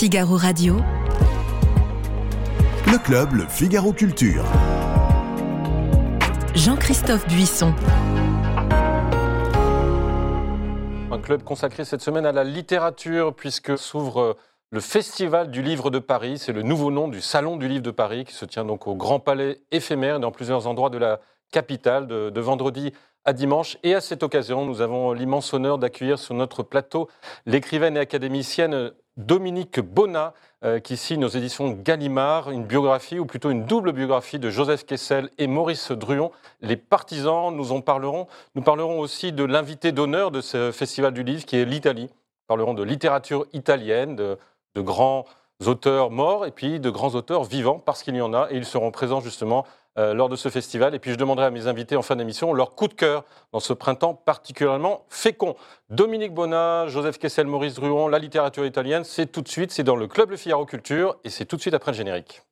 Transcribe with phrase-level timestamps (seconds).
[0.00, 0.76] Figaro Radio.
[2.86, 4.46] Le club, le Figaro Culture.
[6.54, 7.74] Jean-Christophe Buisson.
[11.12, 14.38] Un club consacré cette semaine à la littérature, puisque s'ouvre
[14.70, 16.38] le Festival du Livre de Paris.
[16.38, 18.94] C'est le nouveau nom du Salon du Livre de Paris, qui se tient donc au
[18.94, 21.20] Grand Palais éphémère dans plusieurs endroits de la
[21.52, 22.94] capitale, de, de vendredi
[23.26, 23.76] à dimanche.
[23.82, 27.10] Et à cette occasion, nous avons l'immense honneur d'accueillir sur notre plateau
[27.44, 28.92] l'écrivaine et académicienne
[29.26, 30.34] Dominique Bonnat,
[30.64, 34.84] euh, qui signe aux éditions Gallimard une biographie, ou plutôt une double biographie de Joseph
[34.84, 36.30] Kessel et Maurice Druon,
[36.60, 37.54] Les Partisans.
[37.54, 38.26] Nous en parlerons.
[38.54, 42.04] Nous parlerons aussi de l'invité d'honneur de ce Festival du Livre, qui est l'Italie.
[42.10, 44.38] Nous parlerons de littérature italienne, de,
[44.74, 45.24] de grands
[45.66, 48.64] auteurs morts et puis de grands auteurs vivants, parce qu'il y en a, et ils
[48.64, 49.66] seront présents justement
[50.00, 50.94] euh, lors de ce festival.
[50.94, 53.60] Et puis je demanderai à mes invités en fin d'émission leur coup de cœur dans
[53.60, 55.56] ce printemps particulièrement fécond.
[55.90, 59.96] Dominique Bonnat, Joseph Kessel, Maurice Druon, la littérature italienne, c'est tout de suite, c'est dans
[59.96, 62.42] le Club Le Figaro Culture et c'est tout de suite après le générique.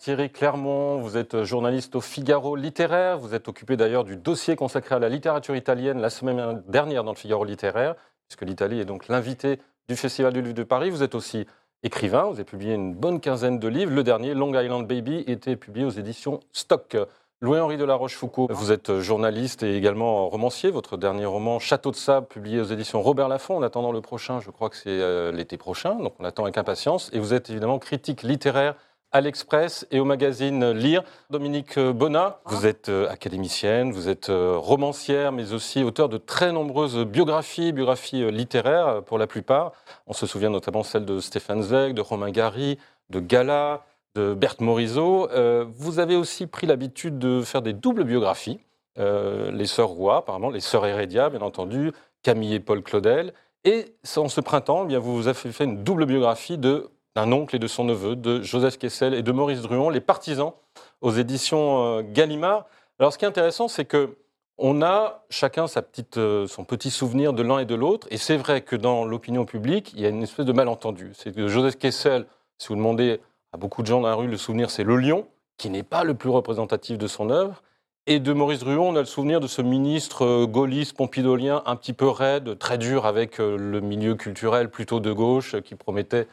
[0.00, 3.18] Thierry Clermont, vous êtes journaliste au Figaro littéraire.
[3.18, 7.12] Vous êtes occupé d'ailleurs du dossier consacré à la littérature italienne la semaine dernière dans
[7.12, 9.58] le Figaro littéraire, puisque l'Italie est donc l'invité
[9.90, 10.88] du Festival du Livre de Paris.
[10.88, 11.46] Vous êtes aussi
[11.82, 12.22] écrivain.
[12.22, 13.92] Vous avez publié une bonne quinzaine de livres.
[13.92, 16.96] Le dernier, Long Island Baby, était publié aux éditions Stock.
[17.42, 20.70] Louis-Henri de la Rochefoucauld, vous êtes journaliste et également romancier.
[20.70, 23.58] Votre dernier roman, Château de sable, publié aux éditions Robert Laffont.
[23.58, 26.56] En attendant le prochain, je crois que c'est euh, l'été prochain, donc on attend avec
[26.56, 27.10] impatience.
[27.12, 28.76] Et vous êtes évidemment critique littéraire
[29.12, 31.02] à l'Express et au magazine Lire.
[31.30, 36.52] Dominique Bonnat, vous êtes euh, académicienne, vous êtes euh, romancière, mais aussi auteur de très
[36.52, 39.72] nombreuses biographies, biographies euh, littéraires pour la plupart.
[40.06, 42.78] On se souvient notamment celle de Stéphane Zweig, de Romain Gary,
[43.10, 45.28] de Gala, de Berthe Morisot.
[45.72, 48.58] vous avez aussi pris l'habitude de faire des doubles biographies.
[48.96, 53.32] les sœurs Roy, apparemment, les sœurs Hérédia, bien entendu, Camille et Paul Claudel.
[53.62, 57.56] Et en ce printemps, eh bien, vous avez fait une double biographie de d'un oncle
[57.56, 60.52] et de son neveu, de Joseph Kessel et de Maurice Druon, Les Partisans,
[61.00, 62.66] aux éditions euh, Gallimard.
[62.98, 64.16] Alors, ce qui est intéressant, c'est que
[64.62, 68.06] on a chacun sa petite, euh, son petit souvenir de l'un et de l'autre.
[68.10, 71.12] Et c'est vrai que dans l'opinion publique, il y a une espèce de malentendu.
[71.14, 72.26] C'est que Joseph Kessel,
[72.58, 73.20] si vous demandez
[73.52, 75.26] à beaucoup de gens dans la rue, le souvenir, c'est le lion,
[75.56, 77.62] qui n'est pas le plus représentatif de son œuvre.
[78.06, 81.76] Et de Maurice Druon, on a le souvenir de ce ministre euh, gaulliste, pompidolien, un
[81.76, 86.26] petit peu raide, très dur avec le milieu culturel plutôt de gauche, qui promettait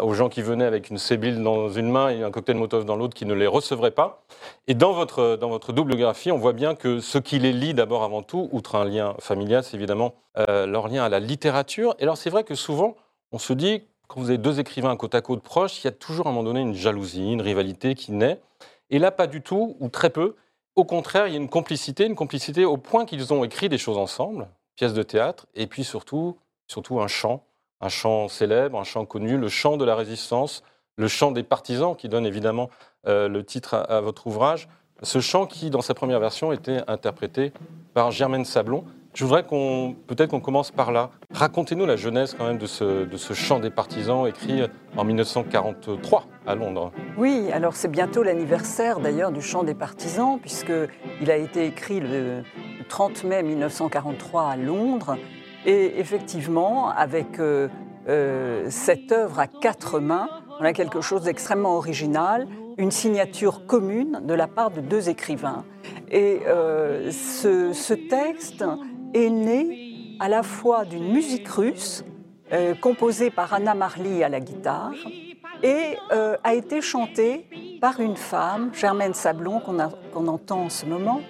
[0.00, 2.96] aux gens qui venaient avec une sébile dans une main et un cocktail Molotov dans
[2.96, 4.24] l'autre qui ne les recevraient pas.
[4.66, 7.74] Et dans votre, dans votre double graphie, on voit bien que ce qui les lie
[7.74, 11.94] d'abord avant tout, outre un lien familial, c'est évidemment euh, leur lien à la littérature.
[11.98, 12.96] Et alors c'est vrai que souvent,
[13.32, 15.92] on se dit, quand vous avez deux écrivains côte à côte proches, il y a
[15.92, 18.40] toujours à un moment donné une jalousie, une rivalité qui naît.
[18.90, 20.36] Et là, pas du tout, ou très peu.
[20.74, 23.78] Au contraire, il y a une complicité, une complicité au point qu'ils ont écrit des
[23.78, 27.44] choses ensemble, pièces de théâtre, et puis surtout, surtout un chant
[27.82, 30.62] un chant célèbre, un chant connu, le chant de la résistance,
[30.96, 32.70] le chant des partisans, qui donne évidemment
[33.06, 34.68] euh, le titre à, votre ouvrage.
[35.02, 37.52] Ce chant qui, dans sa première version, était interprété
[37.92, 38.84] par Germaine Sablon.
[39.14, 41.10] Je voudrais qu'on, peut-être qu'on commence par là.
[41.34, 44.62] Racontez-nous la jeunesse quand même de ce, de ce chant des partisans écrit
[44.96, 46.92] en 1943 à Londres.
[47.18, 52.42] Oui, alors c'est bientôt l'anniversaire d'ailleurs du chant des partisans, puisqu'il a été écrit le
[52.88, 55.16] 30 mai 1943 à Londres
[55.64, 57.68] et effectivement, avec euh,
[58.08, 60.28] euh, cette œuvre à quatre mains,
[60.60, 65.64] on a quelque chose d'extrêmement original, une signature commune de la part de deux écrivains.
[66.10, 68.64] Et euh, ce, texte
[69.14, 72.04] est né à la fois d'une musique russe
[72.82, 74.92] composée par Anna Marly à la guitare
[75.62, 77.46] et a été chanté
[77.80, 81.22] par une femme, Germaine Sablon, qu'on entend en ce moment,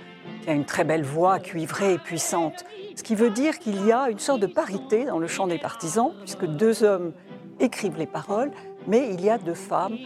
[0.43, 2.65] qui a une très belle voix cuivrée et puissante.
[2.97, 5.59] Ce qui veut dire qu'il y a une sorte de parité dans le chant des
[5.59, 7.13] partisans, puisque deux hommes
[7.61, 8.51] écrivent les paroles,
[8.87, 9.97] mais il y a deux femmes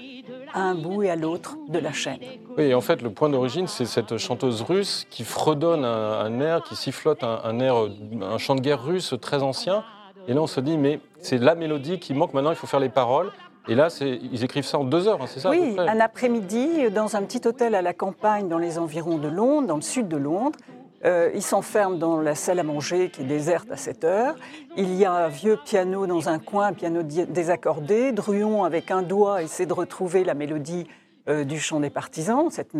[0.52, 2.18] à un bout et à l'autre de la chaîne.
[2.56, 6.76] Oui, en fait, le point d'origine, c'est cette chanteuse russe qui fredonne un, air, qui
[6.76, 7.76] sifflote un, air,
[8.22, 9.84] un chant de guerre russe très ancien.
[10.28, 12.34] Et là, on se dit, mais c'est la mélodie qui manque.
[12.34, 13.32] Maintenant, il faut faire les paroles.
[13.68, 17.16] Et là, ils écrivent ça en deux heures, hein, c'est ça Oui, un après-midi, dans
[17.16, 20.16] un petit hôtel à la campagne, dans les environs de Londres, dans le sud de
[20.16, 20.58] Londres.
[21.04, 24.34] Euh, ils s'enferment dans la salle à manger qui est déserte à cette heure.
[24.76, 28.12] Il y a un vieux piano dans un coin, un piano désaccordé.
[28.12, 30.86] Druon, avec un doigt, essaie de retrouver la mélodie
[31.28, 32.70] euh, du chant des partisans, cette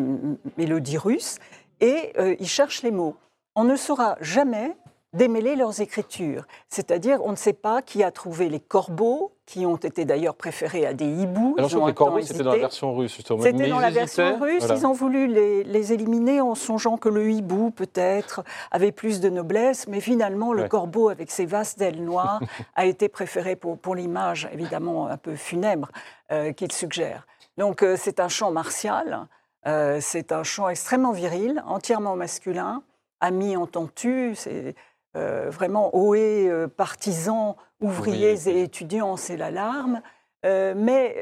[0.57, 1.39] mélodie russe,
[1.81, 3.17] et euh, il cherche les mots.
[3.55, 4.77] On ne saura jamais
[5.17, 6.45] démêler leurs écritures.
[6.69, 10.87] C'est-à-dire, on ne sait pas qui a trouvé les corbeaux, qui ont été d'ailleurs préférés
[10.87, 11.55] à des hiboux.
[11.57, 13.41] Alors, je crois que les corbeaux, c'était dans la version russe, justement.
[13.43, 14.59] C'était dans ils la version russe.
[14.59, 14.75] voilà.
[14.75, 18.43] Ils ont voulu les, les éliminer en songeant que le hibou, peut-être,
[18.73, 19.87] avait plus de noblesse.
[19.87, 20.69] Mais finalement, le Ouais.
[20.69, 22.41] corbeau, avec ses vastes ailes noires,
[22.75, 25.91] a été préféré pour, pour l'image, évidemment, un peu funèbre
[26.33, 27.27] euh, qu'il suggère.
[27.57, 29.27] Donc, euh, c'est un chant martial.
[29.69, 32.83] euh, c'est un chant extrêmement viril, entièrement masculin.
[33.21, 34.75] Ami entends-tu C'est
[35.17, 40.03] euh, vraiment ohé, euh, partisans, ouvriers et étudiants, c'est l'alarme.
[40.45, 41.17] Euh, mais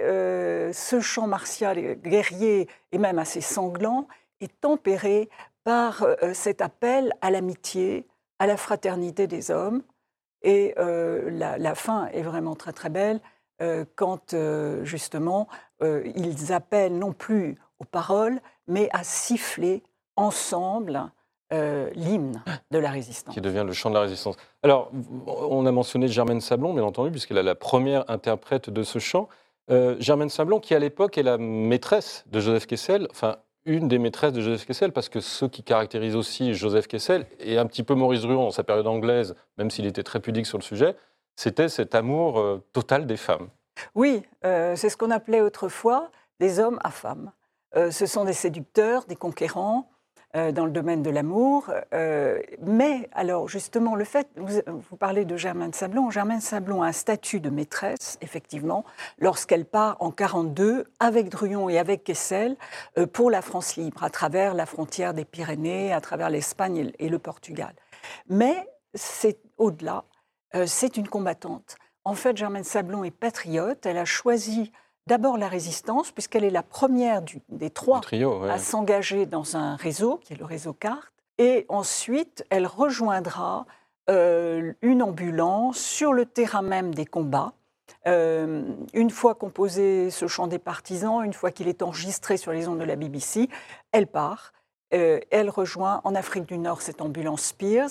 [0.73, 4.09] ce chant martial, guerrier et même assez sanglant,
[4.41, 5.31] est tempéré
[5.63, 8.07] par cet appel à l'amitié,
[8.39, 9.83] à la fraternité des hommes.
[10.43, 13.21] Et la, la fin est vraiment très très belle
[13.95, 14.35] quand
[14.83, 15.49] justement
[15.81, 19.83] ils appellent non plus aux paroles, mais à siffler
[20.17, 21.11] ensemble
[21.55, 23.35] euh, l'hymne de la résistance.
[23.35, 24.37] qui devient le chant de la résistance.
[24.63, 24.91] Alors,
[25.27, 29.29] on a mentionné Germaine Sablon, bien entendu, puisqu'elle est la première interprète de ce chant.
[29.71, 33.99] Euh, Germaine Sablon, qui à l'époque est la maîtresse de Joseph Kessel, enfin une des
[33.99, 37.83] maîtresses de Joseph Kessel, parce que ce qui caractérise aussi Joseph Kessel, et un petit
[37.83, 40.97] peu Maurice Druon dans sa période anglaise, même s'il était très pudique sur le sujet,
[41.37, 43.49] c'était cet amour euh, total des femmes.
[43.95, 46.11] Oui, euh, c'est ce qu'on appelait autrefois
[46.41, 47.33] des hommes à femmes.
[47.77, 49.89] Euh, ce sont des séducteurs, des conquérants
[50.37, 51.71] euh, dans le domaine de l'amour.
[51.93, 56.93] euh, mais alors justement, le fait, vous, parlez de Germaine Sablon, Germaine Sablon a un
[56.93, 58.85] statut de maîtresse, effectivement,
[59.19, 62.57] lorsqu'elle part en 42 avec Druon et avec Kessel
[62.99, 67.09] euh, pour la France libre, à travers la frontière des Pyrénées, à travers l'Espagne et
[67.09, 67.75] le- Portugal.
[68.29, 70.05] Mais c'est au-delà,
[70.67, 71.77] c'est une combattante.
[72.05, 73.87] En fait, Germaine Sablon est patriote.
[73.87, 74.73] Elle a choisi
[75.07, 78.51] d'abord la résistance, puisqu'elle est la première du- des trois Le trio, ouais.
[78.51, 81.13] à s'engager dans un réseau, qui est le réseau Carte.
[81.39, 83.67] Et ensuite, elle rejoindra
[84.11, 87.53] euh, une ambulance sur le terrain même des combats.
[88.07, 88.63] Euh,
[88.93, 92.79] une fois composé ce chant des partisans, une fois qu'il est enregistré sur les ondes
[92.79, 93.49] de la BBC,
[93.93, 94.53] elle part.
[94.93, 97.89] Euh, elle rejoint en Afrique du Nord cette ambulance Spears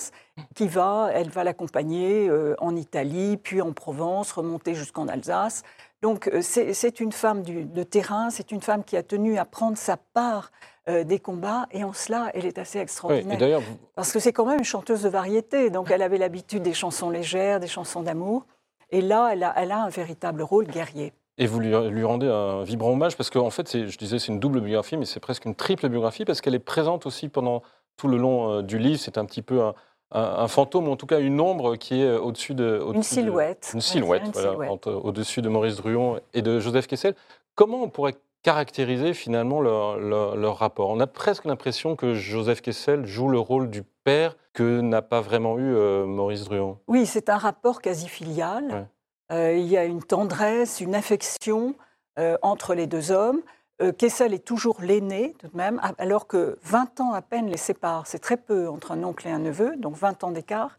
[0.54, 5.64] qui va, elle va l'accompagner euh, en Italie, puis en Provence, remonter jusqu'en Alsace.
[6.04, 9.46] Donc euh, c'est une femme du- de terrain, c'est une femme qui a tenu à
[9.46, 10.52] prendre sa part
[10.86, 13.38] euh, des combats, et en cela, elle est assez extraordinaire.
[13.58, 16.74] vous- Parce que c'est quand même une chanteuse de variété, donc elle avait l'habitude des
[16.74, 18.44] chansons légères, des chansons d'amour,
[18.90, 21.14] et là, elle a, elle a un véritable rôle guerrier.
[21.38, 24.28] Et vous lui, lui rendez un vibrant hommage parce qu'en fait, c'est- je disais, c'est
[24.30, 27.62] une double biographie, mais c'est presque une triple biographie parce qu'elle est présente aussi pendant
[27.96, 29.00] tout le long euh, du livre.
[29.00, 29.74] C'est un petit peu un,
[30.14, 32.80] un- un fantôme, ou en tout cas une ombre qui est euh, au-dessus de.
[32.92, 33.70] Une de- silhouette.
[33.74, 34.86] une silhouette, une voilà, silhouette.
[34.86, 37.14] au-dessus de Maurice Druon et de Joseph Kessel.
[37.54, 40.90] Comment on pourrait caractériser finalement leur, leur- leur rapport?
[40.90, 45.20] On a presque l'impression que Joseph Kessel joue le rôle du père que n'a pas
[45.20, 46.78] vraiment eu euh, Maurice Druon.
[46.88, 48.64] Oui, c'est un rapport quasi filial.
[48.70, 48.84] Ouais.
[49.32, 51.74] Euh, il y a une tendresse, une affection
[52.18, 53.40] euh, entre les deux hommes.
[53.82, 57.56] Euh, Kessel est toujours l'aîné, tout de même, alors que 20 ans à peine les
[57.56, 58.06] séparent.
[58.06, 60.78] C'est très peu entre un oncle et un neveu, donc 20 ans d'écart.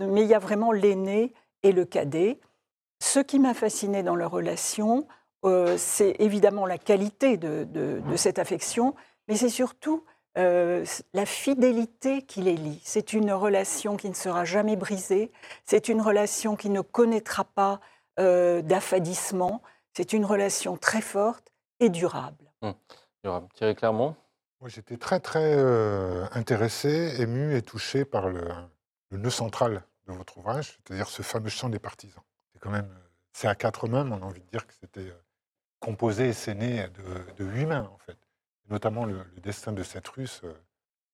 [0.00, 2.40] Mais il y a vraiment l'aîné et le cadet.
[3.00, 5.06] Ce qui m'a fasciné dans leur relation,
[5.44, 8.94] euh, c'est évidemment la qualité de, cette affection,
[9.28, 10.04] mais c'est surtout
[10.36, 10.84] euh,
[11.14, 12.80] la fidélité qui les lie.
[12.84, 15.30] C'est une relation qui ne sera jamais brisée,
[15.64, 17.80] c'est une relation qui ne connaîtra pas
[18.18, 19.62] d'affadissement,
[19.94, 21.51] c'est une relation très forte
[21.82, 22.52] et durable.
[23.24, 24.16] Aura Thierry Clermont?
[24.60, 28.48] Moi, j'étais très, très euh, intéressé, ému et touché par le,
[29.10, 32.22] le nœud central de votre ouvrage, c'est-à-dire ce fameux chant des partisans.
[32.52, 32.88] C'est quand même,
[33.32, 35.22] c'est à quatre mains, mais on a envie de dire que c'était euh,
[35.80, 38.16] composé et scéné de, de huit mains, en fait.
[38.68, 40.54] Notamment le, le destin de cette russe, euh,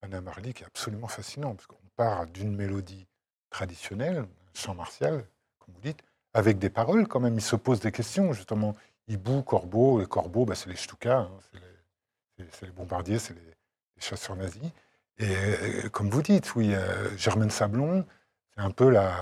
[0.03, 3.07] Anna Marly, qui est absolument fascinant, parce qu'on part d'une mélodie
[3.49, 5.25] traditionnelle, un chant martial,
[5.57, 6.03] comme vous dites,
[6.33, 7.35] avec des paroles quand même.
[7.35, 8.75] Il se pose des questions, justement.
[9.09, 11.65] Hibou, corbeau, les corbeaux, bah, c'est les Stukas, hein, c'est les,
[12.45, 14.61] c'est- c'est les bombardiers, c'est les, les chasseurs nazis.
[15.17, 18.05] Et euh, comme vous dites, oui, euh, Germaine Sablon,
[18.55, 19.13] c'est un peu la,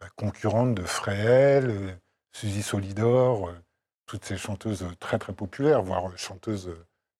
[0.00, 1.92] la concurrente de Fréhel, euh,
[2.32, 3.52] Suzy Solidor, euh,
[4.06, 6.74] toutes ces chanteuses très très populaires, voire chanteuses,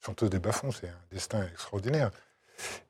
[0.04, 0.73] chanteuses des bas-fonds.
[0.73, 2.11] C'est un destin extraordinaire.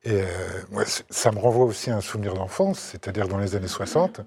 [0.04, 0.26] Et euh,
[0.70, 4.20] moi, ça me renvoie aussi à un souvenir d'enfance, c'est-à-dire dans les années 60,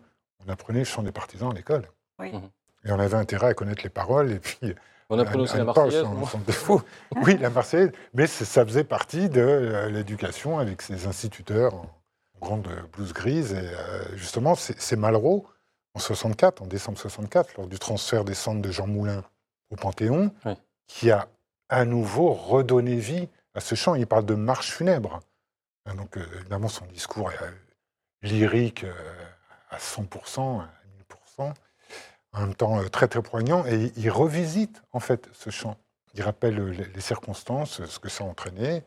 [0.46, 1.88] on apprenait le chant des partisans à l'école.
[2.20, 2.32] Oui.
[2.34, 2.50] Mhm.
[2.90, 4.74] Et on avait intérêt à connaître les paroles et puis
[5.10, 6.04] On appelle aussi à la Marseillaise.
[6.04, 6.82] sans-.
[7.24, 11.86] Oui, la Marseillaise, mais ça faisait partie de euh, l'éducation avec ses instituteurs en
[12.42, 13.54] grande blouse grise.
[13.54, 15.46] Et euh, justement, c'est Malraux,
[15.94, 19.24] en 64, en décembre 64, lors du transfert des cendres de Jean Moulin
[19.70, 20.54] au Panthéon, Oui.
[20.88, 21.28] qui a
[21.70, 23.94] à nouveau redonné vie à ce chant.
[23.94, 25.20] Il parle de marche funèbre.
[25.86, 27.38] Hein, Donc, euh, évidemment, son discours est,
[28.28, 28.94] lyrique euh,
[29.70, 30.70] à 100%, à
[31.40, 31.54] 1000%,
[32.34, 35.76] en même temps euh, très très poignant, et il revisite en fait ce chant.
[36.16, 38.84] Il rappelle les, les circonstances, ce que ça a entraîné,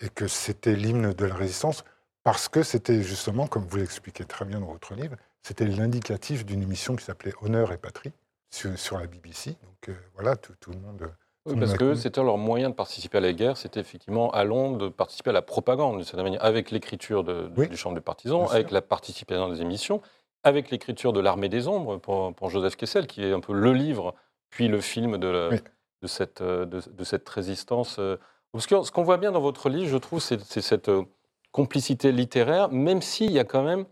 [0.00, 1.84] et que c'était l'hymne de la résistance,
[2.22, 6.62] parce que c'était justement, comme vous l'expliquez très bien dans votre livre, c'était l'indicatif d'une
[6.62, 8.12] émission qui s'appelait Honneur et Patrie
[8.50, 9.50] sur, sur la BBC.
[9.50, 11.10] Donc euh, voilà, tout, tout le monde.
[11.46, 14.76] Oui, parce que c'était leur moyen de participer à la guerre, c'était effectivement à Londres
[14.76, 17.92] de participer à la propagande, d'une certaine manière, avec l'écriture de- de- Oui, du Champ
[17.92, 18.74] des partisans, avec sûr.
[18.74, 20.02] la participation des émissions,
[20.42, 23.72] avec l'écriture de l'Armée des Ombres pour, pour Joseph Kessel, qui est un peu le
[23.72, 24.14] livre,
[24.50, 25.58] puis le film de, la- Oui.
[26.02, 27.96] de, cette, euh, de, de cette résistance.
[27.98, 28.16] euh,
[28.52, 28.84] obscure.
[28.86, 31.02] Ce qu'on voit bien dans votre livre, je trouve, c'est cette euh,
[31.52, 33.84] complicité littéraire, même s'il y a quand même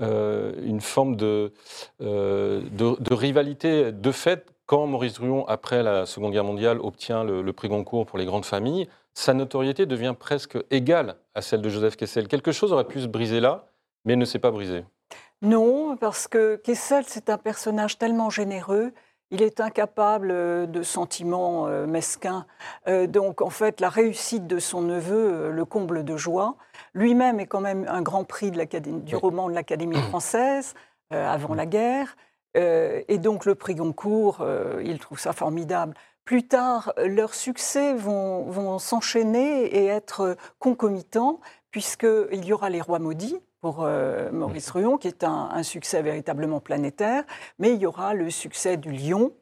[0.00, 1.52] euh, une forme de,
[2.00, 2.62] euh,
[3.10, 7.68] rivalité de fait quand Maurice Druon, après la Seconde Guerre mondiale, obtient le, le prix
[7.68, 12.28] Goncourt pour les grandes familles, sa notoriété devient presque égale à celle de Joseph Kessel.
[12.28, 13.66] Quelque chose aurait pu se briser là,
[14.04, 14.84] mais ne s'est pas brisé.
[15.42, 18.92] Non, parce que Kessel, c'est un personnage tellement généreux.
[19.30, 22.46] Il est incapable euh, de sentiments euh, mesquins.
[22.88, 26.56] Euh, donc, en fait, la réussite de son neveu le comble de joie.
[26.94, 28.58] Lui-même est quand même un grand prix de
[29.00, 30.74] du roman de l'Académie française
[31.12, 32.16] euh, avant la guerre.
[32.54, 34.44] Et donc, le prix Goncourt,
[34.82, 35.94] il trouve ça formidable.
[36.24, 41.38] Plus tard, leurs succès vont, vont s'enchaîner et être concomitants,
[41.70, 46.60] puisqu'il y aura Les Rois Maudits pour euh, Maurice Ruon, qui est un, succès véritablement
[46.60, 47.24] planétaire,
[47.58, 49.32] mais il y aura le succès du Lion,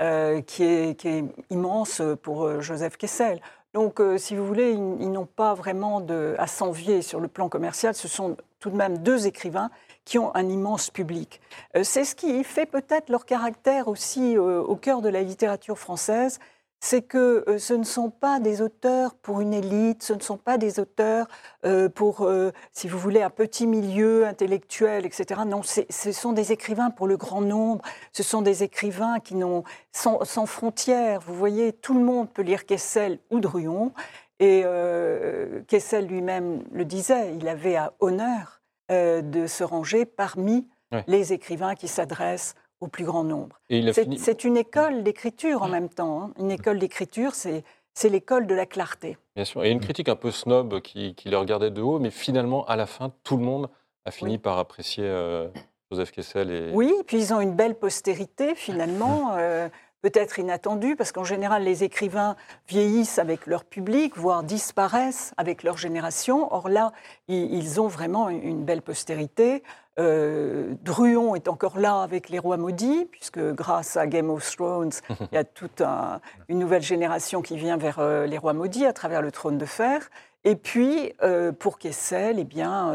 [0.00, 1.06] euh, qui, est,
[1.50, 3.40] immense pour euh, Joseph Kessel.
[3.72, 6.00] Donc, si vous voulez, ils, n'ont pas vraiment
[6.38, 7.92] à s'envier sur le plan commercial.
[7.92, 9.68] Ce sont tout de même deux écrivains
[10.04, 11.40] qui ont un immense public.
[11.82, 16.38] C'est ce qui fait peut-être leur caractère aussi au cœur de la littérature française,
[16.80, 20.36] c'est que euh, ce ne sont pas des auteurs pour une élite, ce ne sont
[20.36, 21.26] pas des auteurs
[21.64, 25.40] euh, pour, euh, si vous voulez, un petit milieu intellectuel, etc.
[25.46, 29.64] Non, ce sont des écrivains pour le grand nombre, ce sont des écrivains qui n'ont
[29.92, 31.20] sans, sans frontières.
[31.20, 33.92] Vous voyez, tout le monde peut lire Kessel ou Druon,
[34.38, 40.68] et euh, Kessel lui-même le disait, il avait à honneur de se ranger parmi
[41.06, 42.54] les écrivains qui s'adressent
[42.84, 43.58] au plus grand nombre.
[43.68, 44.18] C'est fini.
[44.44, 46.22] une école d'écriture en même temps.
[46.22, 46.30] hein.
[46.38, 47.64] Une école d'écriture, c'est
[47.96, 49.16] c'est l'école de la clarté.
[49.36, 49.64] Bien sûr.
[49.64, 52.74] Et une critique un peu snob qui, qui les regardait de haut, mais finalement, à
[52.74, 53.70] la fin, tout le monde
[54.04, 54.38] a fini Oui.
[54.38, 55.46] par apprécier euh,
[55.92, 56.50] Joseph Kessel.
[56.50, 56.70] Et...
[56.74, 59.68] Oui, puis ils ont une belle postérité finalement, euh,
[60.04, 62.36] peut-être inattendue, parce qu'en général, les écrivains
[62.68, 66.52] vieillissent avec leur public, voire disparaissent avec leur génération.
[66.52, 66.92] Or là,
[67.28, 69.62] ils, ont vraiment une belle postérité.
[69.98, 74.92] Euh, Druon est encore là avec les rois maudits, puisque grâce à Game of Thrones,
[75.08, 78.84] il y a toute un- une nouvelle génération qui vient vers euh, les rois maudits
[78.84, 80.10] à travers le trône de fer.
[80.46, 82.92] Et puis, euh, pour Kessel, eh bien,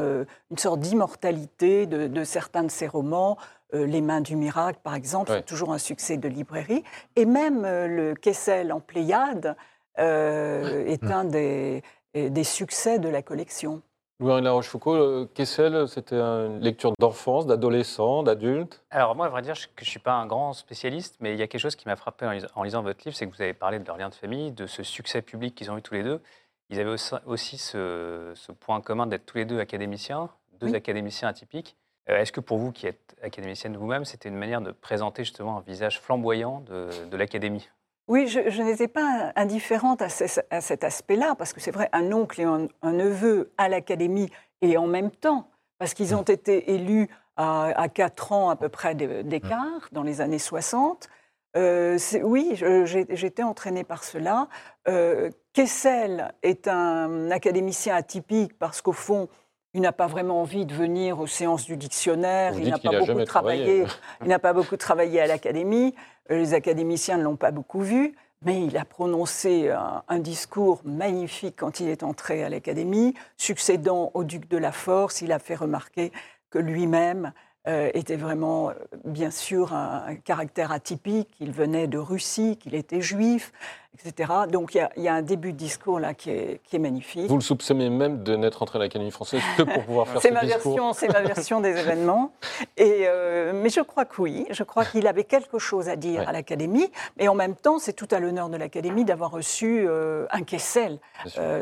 [0.51, 3.39] une sorte d'immortalité de, de certains de ses romans.
[3.75, 5.37] Euh, Les mains du miracle, par exemple, Ouais.
[5.37, 6.83] c'est toujours un succès de librairie.
[7.15, 9.55] Et même euh, le Kessel en Pléiade
[9.99, 11.83] euh, est un des,
[12.13, 13.81] des succès de la collection.
[14.19, 18.83] Louis-Henri La Rochefoucauld, euh, Kessel, c'était une lecture d'enfance, d'adolescent, d'adulte?
[18.89, 21.33] Alors moi, à vrai dire je- que je ne suis pas un grand spécialiste, mais
[21.33, 23.27] il y a quelque chose qui m'a frappé en, lis- en lisant votre livre, c'est
[23.27, 25.77] que vous avez parlé de leur lien de famille, de ce succès public qu'ils ont
[25.77, 26.21] eu tous les deux.
[26.69, 30.75] Ils avaient aussi, aussi ce, ce point commun d'être tous les deux académiciens, deux Oui.
[30.75, 31.77] académiciens atypiques.
[32.09, 35.57] Euh, Est-ce que pour vous, qui êtes académicienne vous-même, c'était une manière de présenter justement
[35.57, 37.69] un visage flamboyant de, l'académie?
[38.07, 42.11] Oui, je, n'étais pas indifférente à, ce- à cet aspect-là, parce que c'est vrai, un
[42.11, 47.07] oncle et un, neveu à l'Académie, et en même temps, parce qu'ils ont été élus
[47.37, 51.07] à, à 4 ans à peu près d'é- d'écart, dans les années 60.
[51.55, 54.47] Euh, oui, j'étais entraînée par cela.
[54.87, 59.29] Euh, Kessel est un académicien atypique parce qu'au fond,
[59.73, 62.99] il n'a pas vraiment envie de venir aux séances du dictionnaire, Vous il n'a pas
[62.99, 63.85] beaucoup travaillé,
[64.21, 65.93] il n'a pas beaucoup travaillé à l'Académie.
[66.29, 71.55] Les académiciens ne l'ont pas beaucoup vu, mais il a prononcé un, un discours magnifique
[71.57, 75.21] quand il est entré à l'Académie, succédant au duc de la Force.
[75.21, 76.11] Il a fait remarquer
[76.49, 77.33] que lui-même
[77.69, 78.73] euh, était vraiment, euh,
[79.05, 81.29] bien sûr, un, un caractère atypique.
[81.39, 83.51] Il venait de Russie, qu'il était juif,
[83.93, 84.31] etc.
[84.49, 86.75] Donc il y a, il y a un début de discours là qui est, qui
[86.77, 87.27] est magnifique.
[87.29, 90.27] Vous le soupçonnez même de n'être entré à l'Académie française que pour pouvoir faire ce
[90.29, 90.73] ma discours.
[90.73, 92.31] version, c'est ma version des événements.
[92.77, 96.21] Et euh, mais je crois que oui, je crois qu'il avait quelque chose à dire
[96.21, 96.25] Ouais.
[96.27, 96.91] à l'Académie.
[97.19, 100.99] Et en même temps, c'est tout à l'honneur de l'Académie d'avoir reçu euh, un Kessel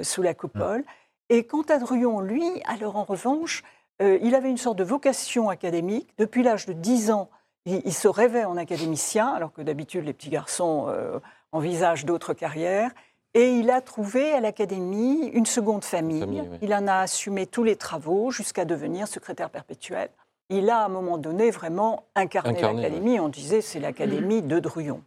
[0.03, 0.83] sous la coupole.
[1.29, 3.63] Et quant à Druon, lui, alors en revanche,
[4.01, 6.09] euh, il avait une sorte de vocation académique.
[6.17, 7.29] Depuis l'âge de 10 ans,
[7.65, 11.19] il, il se rêvait en académicien, alors que d'habitude les petits garçons euh,
[11.51, 12.91] envisagent d'autres carrières.
[13.33, 16.21] Et il a trouvé à l'Académie une seconde famille.
[16.21, 16.57] Famille, oui.
[16.61, 20.09] Il en a assumé tous les travaux jusqu'à devenir secrétaire perpétuel.
[20.49, 23.19] Il a à un moment donné vraiment incarné, Incarné, l'Académie.
[23.19, 25.01] On disait c'est l'Académie de Druon,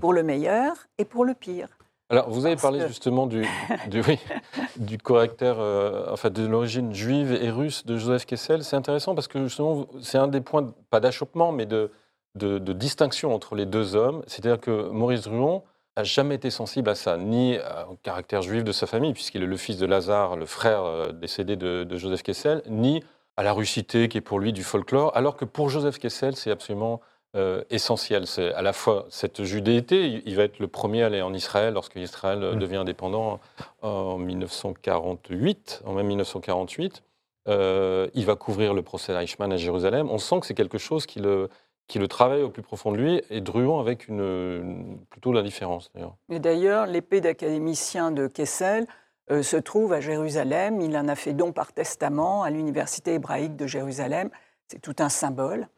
[0.00, 1.68] pour le meilleur et pour le pire.
[2.10, 3.44] Alors, vous avez parlé que- justement du,
[3.90, 4.18] du, oui,
[4.76, 8.64] du caractère, euh, enfin, de l'origine juive et russe de Joseph Kessel.
[8.64, 11.90] C'est intéressant parce que justement, c'est un des points, pas d'achoppement, mais de,
[12.34, 14.22] de, de distinction entre les deux hommes.
[14.26, 15.62] C'est-à-dire que Maurice Druon
[15.98, 17.58] n'a jamais été sensible à ça, ni
[17.90, 21.12] au caractère juif de sa famille, puisqu'il est le fils de Lazare, le frère euh,
[21.12, 23.02] décédé de, de Joseph Kessel, ni
[23.36, 26.50] à la russité qui est pour lui du folklore, alors que pour Joseph Kessel, c'est
[26.50, 27.00] absolument
[27.36, 28.26] euh, essentiel.
[28.26, 31.74] C'est à la fois cette judéité, il, va être le premier à aller en Israël
[31.74, 32.58] lorsque Israël Mm.
[32.58, 33.38] devient indépendant
[33.82, 37.02] en 1948, en même 1948.
[37.48, 40.08] Euh, il va couvrir le procès d'Eichmann à Jérusalem.
[40.10, 41.48] On sent que c'est quelque chose qui le,
[41.86, 45.90] qui le travaille au plus profond de lui, et Druon avec une, une- plutôt l'indifférence
[45.94, 46.14] d'ailleurs.
[46.30, 48.86] Et d'ailleurs, l'épée d'académicien de Kessel
[49.30, 50.80] euh, se trouve à Jérusalem.
[50.82, 54.30] Il en a fait don par testament à l'université hébraïque de Jérusalem.
[54.66, 55.68] C'est tout un symbole.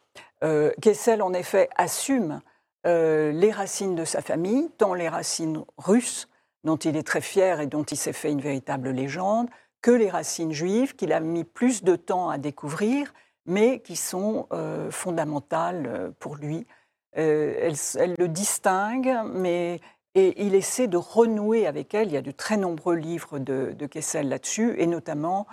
[0.42, 2.40] Euh, Kessel, en effet, assume
[2.86, 6.28] euh, les racines de sa famille, tant les racines russes,
[6.64, 9.48] dont il est très fier et dont il s'est fait une véritable légende,
[9.82, 13.12] que les racines juives, qu'il a mis plus de temps à découvrir,
[13.46, 16.66] mais qui sont euh, fondamentales pour lui.
[17.12, 19.80] Elle, elle le distingue, mais
[20.14, 22.08] et il essaie de renouer avec elle.
[22.08, 25.46] Il y a de très nombreux livres de, de Kessel là-dessus, et notamment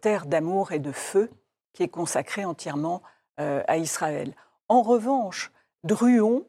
[0.00, 1.30] Terre d'amour et de feu,
[1.72, 3.02] qui est consacré entièrement
[3.40, 4.34] euh, à Israël.
[4.68, 5.50] En revanche,
[5.82, 6.44] Druon,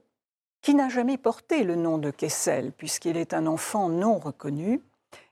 [0.62, 4.82] qui n'a jamais porté le nom de Kessel, puisqu'il est un enfant non reconnu,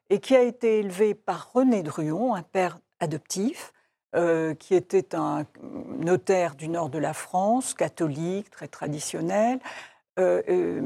[0.09, 3.73] et qui a été élevé par René Druon, un père adoptif,
[4.15, 5.45] euh, qui était un
[5.99, 9.59] notaire du nord de la France, catholique, très traditionnel,
[10.17, 10.81] euh,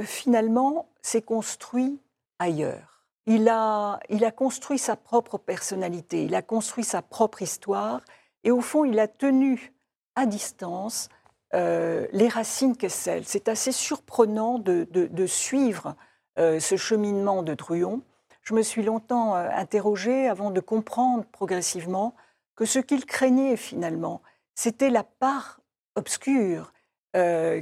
[0.00, 1.98] finalement s'est construit
[2.38, 3.04] ailleurs.
[3.24, 8.02] Il a, il a construit sa propre personnalité, il a construit sa propre histoire,
[8.44, 9.72] et au fond, il a tenu
[10.16, 11.08] à distance
[11.54, 13.22] euh, les racines Kessel.
[13.24, 15.94] C'est assez surprenant de, suivre
[16.38, 18.02] euh, ce cheminement de Druon.
[18.42, 22.14] Je me suis longtemps euh, interrogée avant de comprendre progressivement
[22.56, 24.22] que ce qu'il craignait finalement,
[24.54, 25.60] c'était la part
[25.94, 26.72] obscure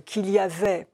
[0.07, 0.89] qu'il y avait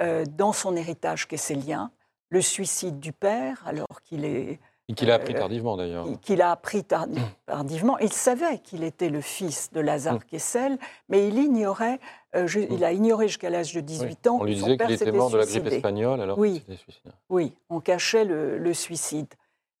[0.00, 1.92] dans son héritage kesselien,
[2.28, 4.58] le suicide du père, alors qu'il est
[4.90, 6.06] Et qu'il a appris Euh, tardivement d'ailleurs.
[6.20, 7.96] qu'il a appris tardi- tardivement.
[7.98, 10.24] Il savait qu'il était le fils de Lazare Mm.
[10.30, 12.00] Kessel, mais il ignorait,
[12.34, 15.30] euh, il a ignoré jusqu'à l'âge de 18 ans On lui disait qu'il était mort
[15.30, 16.60] de la grippe espagnole alors Oui.
[16.66, 17.10] qu'il suicidé.
[17.28, 19.28] Oui, on cachait le, le suicide.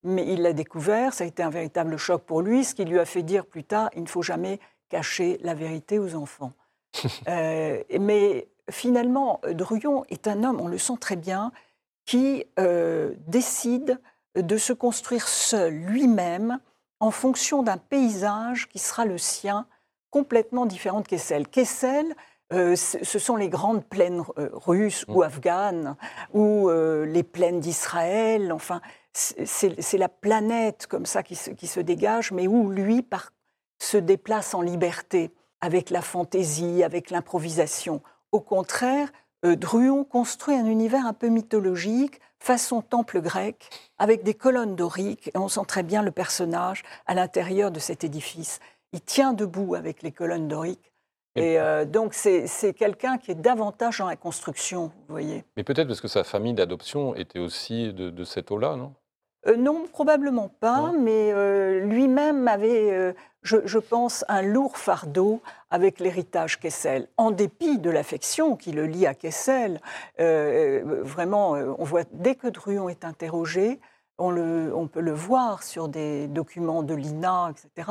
[0.02, 2.98] Mais il l'a découvert, ça a été un véritable choc pour lui, ce qui lui
[2.98, 6.52] a fait dire plus tard, il ne faut jamais cacher la vérité aux enfants.
[7.28, 11.52] Euh, mais finalement, Druon est un homme, on le sent très bien,
[12.06, 13.98] qui euh, décide
[14.36, 16.58] de se construire seul, lui-même,
[17.00, 19.66] en fonction d'un paysage qui sera le sien,
[20.10, 21.48] complètement différent de Kessel.
[21.48, 22.06] Kessel,
[22.52, 25.96] euh, ce sont les grandes plaines euh, russes ou afghanes,
[26.34, 28.80] ou euh, les plaines d'Israël, enfin,
[29.12, 33.32] c'est c'est la planète comme ça qui se, qui se dégage, mais où lui par-
[33.80, 38.02] se déplace en liberté, avec la fantaisie, avec l'improvisation.
[38.32, 39.10] Au contraire,
[39.44, 45.28] euh, Druon construit un univers un peu mythologique, façon temple grec, avec des colonnes doriques,
[45.28, 48.60] et on sent très bien le personnage à l'intérieur de cet édifice.
[48.92, 50.92] Il tient debout avec les colonnes doriques.
[51.36, 55.44] Et euh, donc, c'est c'est quelqu'un qui est davantage dans la construction, vous voyez.
[55.56, 58.94] Mais peut-être parce que sa famille d'adoption était aussi de, de cette eau-là, non?
[59.46, 65.40] Euh, non, probablement pas, mais euh, lui-même avait, euh, je, je pense, un lourd fardeau
[65.70, 67.08] avec l'héritage Kessel.
[67.16, 69.80] En dépit de l'affection qui le lie à Kessel,
[70.18, 73.80] vraiment, on voit, dès que Druon est interrogé,
[74.18, 77.90] on, le- on peut le voir sur des documents de l'INA, etc.,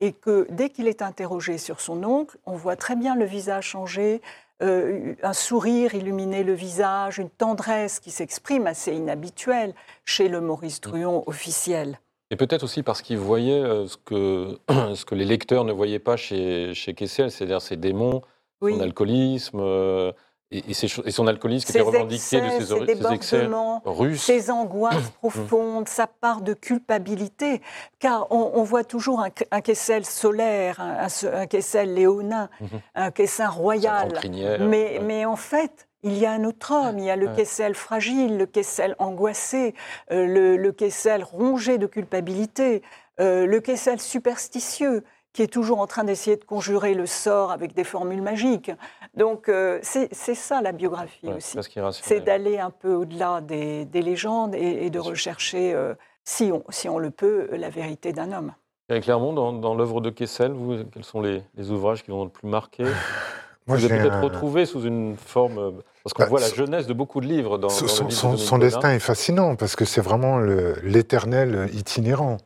[0.00, 3.64] et que dès qu'il est interrogé sur son oncle, on voit très bien le visage
[3.68, 4.20] changer,
[4.62, 10.80] euh, un sourire illuminer le visage, une tendresse qui s'exprime assez inhabituelle chez le Maurice
[10.80, 11.98] Druon officiel.
[12.30, 14.58] Et peut-être aussi parce qu'il voyait euh, ce que,
[14.94, 18.22] ce que les lecteurs ne voyaient pas chez, chez Kessel, c'est-à-dire ses démons,
[18.60, 18.74] Oui.
[18.74, 20.12] son alcoolisme, euh,
[20.50, 22.86] et, et ses cho- et son alcoolisme qui était revendiqué de excès, ses, ses ori-
[22.86, 23.48] ses excès
[23.84, 24.22] russes.
[24.22, 27.60] ses angoisses profondes, sa part de culpabilité,
[27.98, 32.68] car on, on voit toujours un, un Kessel solaire, un, un- Kessel léonin, Mhm.
[32.94, 34.12] un Kessel royal.
[34.12, 35.04] crinière, Mais, ouais.
[35.04, 37.28] mais en fait, il y a un autre homme, il y a le.
[37.34, 39.74] Kessel fragile, le Kessel angoissé,
[40.12, 42.82] euh, le, le Kessel rongé de culpabilité,
[43.20, 45.02] euh, le Kessel superstitieux,
[45.34, 48.70] qui est toujours en train d'essayer de conjurer le sort avec des formules magiques.
[49.14, 51.58] Donc euh, c'est c'est ça la biographie Ouais, aussi.
[52.02, 55.94] C'est d'aller un peu au-delà des, des légendes et, et de rechercher, euh,
[56.24, 58.52] si, on, si on le peut, la vérité d'un homme.
[58.88, 62.18] Eric Clermont, dans, dans l'œuvre de Kessel, vous, quels sont les, les ouvrages qui vous
[62.18, 62.84] ont le plus marqué
[63.66, 65.58] Moi, Vous peut-être un- retrouvé sous une forme.
[65.58, 65.70] euh,
[66.04, 68.04] Parce qu'on Bah, voit la jeunesse de beaucoup de livres dans, Son, dans le son-
[68.04, 68.66] livre de son- Dominique son Bonnat.
[68.70, 72.36] destin est fascinant parce que c'est vraiment l'éternel itinérant.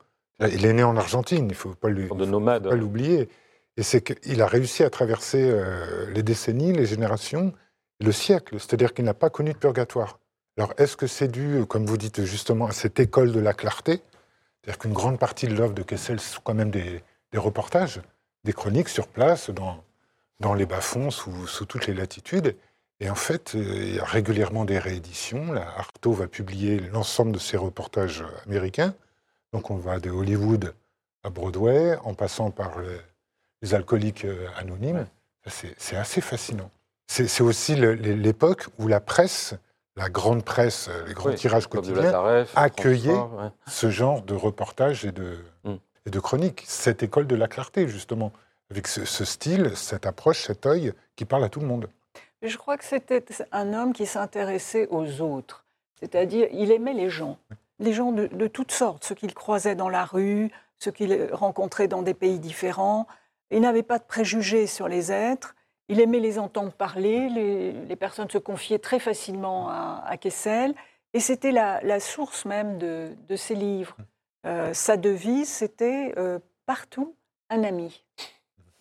[0.40, 3.28] Il est né en Argentine, il ne faut pas l'oublier.
[3.76, 7.52] Et c'est qu'il a réussi à traverser euh, les décennies, les générations,
[8.00, 8.56] le siècle.
[8.58, 10.18] C'est-à-dire qu'il n'a pas connu de purgatoire.
[10.56, 14.02] Alors, est-ce que c'est dû, comme vous dites justement, à cette école de la clarté?
[14.60, 18.00] C'est-à-dire qu'une grande partie de l'œuvre de Kessel sont quand même des, des reportages,
[18.44, 19.84] des chroniques sur place, dans,
[20.40, 22.56] dans les bas-fonds, sous, sous toutes les latitudes.
[23.00, 25.52] Et en fait, euh, il y a régulièrement des rééditions.
[25.52, 28.94] La Artaud va publier l'ensemble de ses reportages américains.
[29.52, 30.74] Donc on va de Hollywood
[31.24, 32.96] à Broadway, en passant par les,
[33.62, 35.06] les alcooliques euh, anonymes.
[35.46, 35.72] Ouais.
[35.78, 36.70] C'est assez fascinant.
[37.06, 39.54] C'est aussi l'époque où la presse,
[39.96, 42.44] la grande presse, euh, les grands Oui, tirages quotidiens, ouais.
[43.66, 45.74] ce genre de reportages et de, Mm.
[46.06, 46.64] et de chroniques.
[46.66, 48.30] Cette école de la clarté, justement,
[48.70, 51.88] avec ce, ce style, cette approche, cet œil qui parle à tout le monde.
[52.42, 55.64] Je crois que c'était un homme qui s'intéressait aux autres.
[55.98, 57.38] C'est-à-dire, il aimait les gens.
[57.78, 61.88] Les gens de, de toutes sortes, ceux qu'il croisait dans la rue, ceux qu'il rencontrait
[61.88, 63.06] dans des pays différents.
[63.50, 65.54] Il n'avait pas de préjugés sur les êtres.
[65.88, 67.28] Il aimait les entendre parler.
[67.28, 70.74] Les, les personnes se confiaient très facilement à, à Kessel.
[71.14, 73.96] Et c'était la, la source même de, de ses livres.
[74.46, 77.14] Euh, sa devise, c'était euh, partout
[77.50, 78.04] un ami.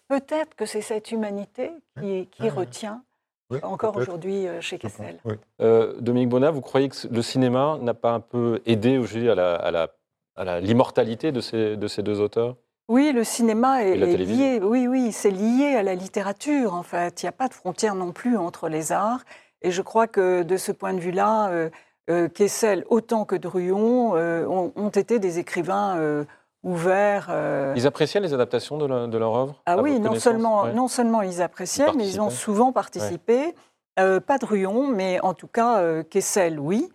[0.07, 3.03] Peut-être que c'est cette humanité qui, retient
[3.49, 4.77] Oui, encore aujourd'hui euh, chez.
[4.77, 5.19] Kessel.
[5.23, 5.35] Oui.
[5.61, 10.59] Euh, Dominique Bonnat, vous croyez que le cinéma n'a pas un peu aidé aujourd'hui à
[10.59, 12.55] l'immortalité de ces, de ces deux auteurs?
[12.89, 14.59] Oui, le cinéma est, lié.
[14.61, 17.21] Oui, oui, c'est lié à la littérature en fait.
[17.21, 19.23] Il n'y a pas de frontière non plus entre les arts.
[19.61, 21.69] Et je crois que de ce point de vue-là, euh,
[22.09, 26.25] euh, Kessel autant que Druon euh, ont, ont été des écrivains
[26.67, 30.63] euh, euh, Ils appréciaient les adaptations de, la- de leur œuvre Ah oui, non seulement,
[30.63, 30.73] Ouais.
[30.73, 33.55] non seulement ils appréciaient, Ils mais ils ont souvent participé.
[33.99, 36.89] Euh, pas Druon, mais en tout cas, euh, Kessel, oui.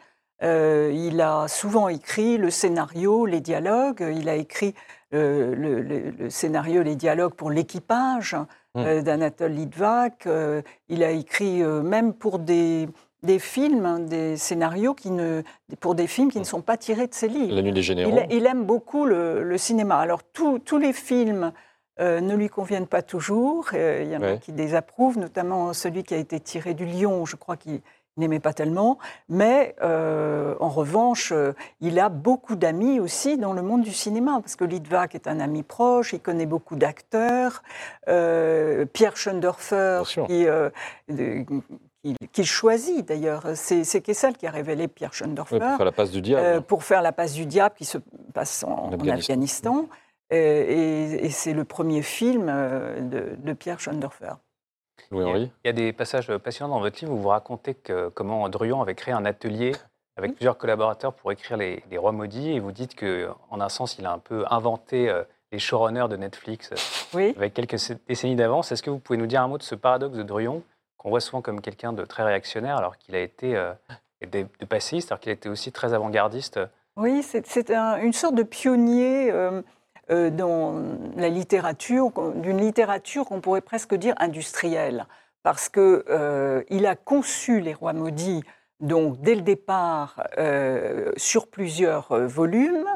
[0.44, 4.04] Il a souvent écrit le scénario, les dialogues.
[4.12, 4.74] Il a écrit
[5.12, 5.80] le, le-
[6.10, 8.36] le scénario, les dialogues pour l'équipage
[8.76, 10.26] euh, d'Anatole Litvak.
[10.88, 12.88] Il a écrit même pour des,
[13.22, 15.42] des films, hein, des scénarios qui ne,
[15.80, 17.54] pour des films qui ne sont pas tirés de ses livres.
[17.54, 18.12] La nuit des généraux.
[18.30, 19.98] Il, il aime beaucoup le, le cinéma.
[19.98, 21.52] Alors, tous- tous les films
[22.00, 23.68] euh, ne lui conviennent pas toujours.
[23.74, 24.38] Euh, il y en a Ouais.
[24.38, 27.80] qui désapprouvent, notamment celui qui a été tiré du lion, je crois qu'il
[28.16, 28.98] n'aimait pas tellement.
[29.28, 31.32] Mais euh, en revanche,
[31.80, 35.38] il a beaucoup d'amis aussi dans le monde du cinéma, parce que Litvak est un
[35.38, 37.62] ami proche, il connaît beaucoup d'acteurs.
[38.06, 40.46] Pierre Schoendorfer, qui,
[42.32, 45.56] qu'il choisit d'ailleurs, c'est Kessel qui a révélé Pierre Schoendorfer.
[45.56, 46.46] Oui, pour faire la passe du diable.
[46.46, 47.98] Euh, pour faire la passe du diable qui se
[48.34, 49.14] passe en, en Afghanistan.
[49.32, 49.88] Afghanistan.
[50.32, 54.32] Euh, et, et c'est le premier film euh, de, de Pierre Schoendorfer.
[55.10, 58.48] Louis-Henri Il y a des passages passionnants dans votre livre où vous racontez que, comment
[58.48, 59.72] Druon avait créé un atelier
[60.16, 62.52] avec plusieurs collaborateurs pour écrire les, les Rois maudits.
[62.52, 65.12] Et vous dites qu'en un sens, il a un peu inventé
[65.50, 66.70] les showrunners de Netflix
[67.14, 67.34] Oui.
[67.36, 67.76] avec quelques
[68.08, 68.72] décennies d'avance.
[68.72, 70.62] Est-ce que vous pouvez nous dire un mot de ce paradoxe de Druon,
[71.02, 73.72] qu'on voit souvent comme quelqu'un de très réactionnaire, alors qu'il a été euh,
[74.22, 76.60] de, de passéiste, alors qu'il a été aussi très avant-gardiste
[76.96, 79.62] Oui, c'est c'est un- une sorte de pionnier euh,
[80.10, 80.74] euh, dans
[81.16, 85.06] la littérature, d'une littérature qu'on pourrait presque dire industrielle,
[85.42, 88.44] parce que il a conçu les Rois maudits
[88.78, 90.22] donc dès le départ
[91.16, 92.86] sur plusieurs volumes,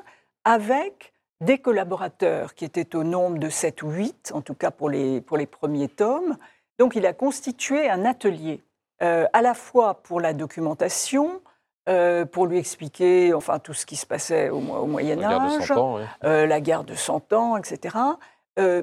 [0.45, 4.89] avec des collaborateurs qui étaient au nombre de 7 ou 8, en tout cas pour
[4.91, 6.37] les, pour les premiers tomes.
[6.79, 8.63] Donc il a constitué un atelier,
[9.03, 11.41] euh, à la fois pour la documentation,
[11.89, 15.29] euh, pour lui expliquer enfin, tout ce qui se passait au, Mo- au Moyen La
[15.41, 16.03] Âge, 100 ans, oui.
[16.25, 17.97] euh, la guerre de 100 ans, etc.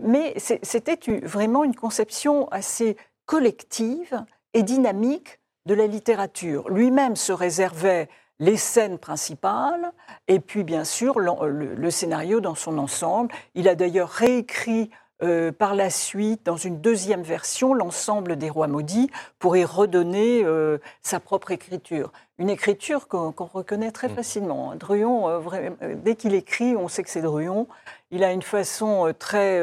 [0.03, 6.69] Mais c'était vraiment une conception assez collective et dynamique de la littérature.
[6.69, 8.07] Lui-même se réservait
[8.39, 9.91] les scènes principales
[10.27, 13.33] et puis bien sûr le scénario dans son ensemble.
[13.55, 14.91] Il a d'ailleurs réécrit
[15.23, 19.09] euh, par la suite, dans une deuxième version, l'ensemble des rois maudits
[19.39, 22.11] pour y redonner euh, sa propre écriture.
[22.37, 24.15] Une écriture qu'on reconnaît très Mm.
[24.15, 24.71] facilement.
[24.71, 24.75] hein.
[24.75, 27.67] Druon, euh, dès qu'il écrit, on sait que c'est Druon.
[28.11, 29.61] Il a une façon très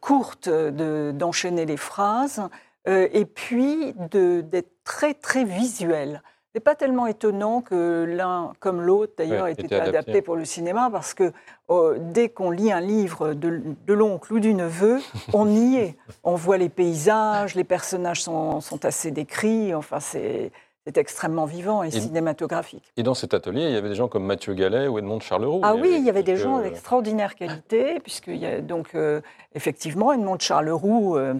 [0.00, 2.42] courte de- d'enchaîner les phrases
[2.86, 6.22] et puis d'être très très visuel.
[6.54, 9.88] C'est pas tellement étonnant que l'un comme l'autre, d'ailleurs, Ouais, ait été adapté.
[9.96, 11.32] adapté pour le cinéma, parce que
[11.70, 14.98] euh, dès qu'on lit un livre de, de l'oncle ou du neveu,
[15.32, 15.96] on y est.
[16.24, 20.52] On voit les paysages, les personnages sont, sont assez décrits, enfin, c'est
[20.94, 22.92] extrêmement vivant et, Et- cinématographique.
[22.98, 25.22] Et dans cet atelier, il y avait des gens comme Mathieu Gallet ou Edmond de
[25.22, 25.60] Charleroux.
[25.62, 29.22] Ah oui, il y avait des gens d'extraordinaire qualité, puisqu'il y a donc euh,
[29.54, 31.16] effectivement Edmond de Charleroux.
[31.16, 31.32] euh,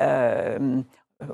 [0.00, 0.80] euh,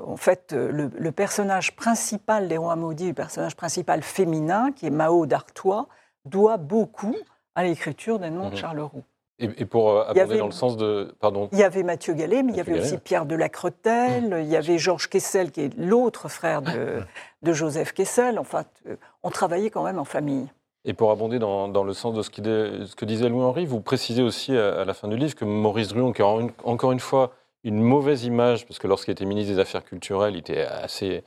[0.05, 4.85] en fait, euh, le, le personnage principal des Rois maudits, le personnage principal féminin, qui
[4.87, 5.87] est Mao d'Artois,
[6.25, 7.15] doit beaucoup
[7.55, 8.57] à l'écriture d'Edmond de Mhm.
[8.57, 9.03] Charleroux.
[9.39, 11.15] Et, et pour euh, avait- dans le sens de.
[11.19, 11.49] Pardon.
[11.51, 12.83] Il y avait Mathieu Gallet, mais il y avait Gallet.
[12.85, 16.99] aussi Pierre de la Cretelle, il y avait Georges Kessel, qui est l'autre frère de,
[17.41, 18.37] de Joseph Kessel.
[18.37, 20.47] Enfin, euh, on travaillait quand même en famille.
[20.85, 23.65] Et pour abonder dans, dans le sens de ce, qui dé- ce que disait Louis-Henri,
[23.65, 26.99] vous précisez aussi à, à la fin du livre que Maurice Druon, qui encore une
[26.99, 27.31] fois
[27.63, 31.23] une mauvaise image, parce que lorsqu'il était ministre des Affaires culturelles, il était assez,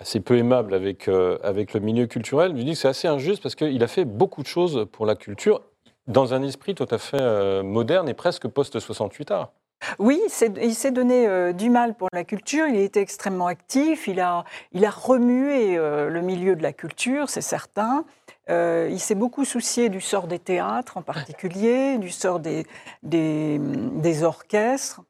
[0.00, 3.42] assez peu aimable avec, euh, avec le milieu culturel, lui dit que c'est assez injuste
[3.42, 5.62] parce qu'il a fait beaucoup de choses pour la culture
[6.06, 9.52] dans un esprit tout à fait euh, moderne et presque post-68 art.
[9.98, 10.20] Oui,
[10.60, 14.44] il s'est donné euh, du mal pour la culture, il été extrêmement actif, il a,
[14.72, 18.04] il a remué le milieu de la culture, c'est certain.
[18.48, 22.66] Il s'est beaucoup soucié du sort des théâtres en particulier, du sort des,
[23.02, 25.02] des orchestres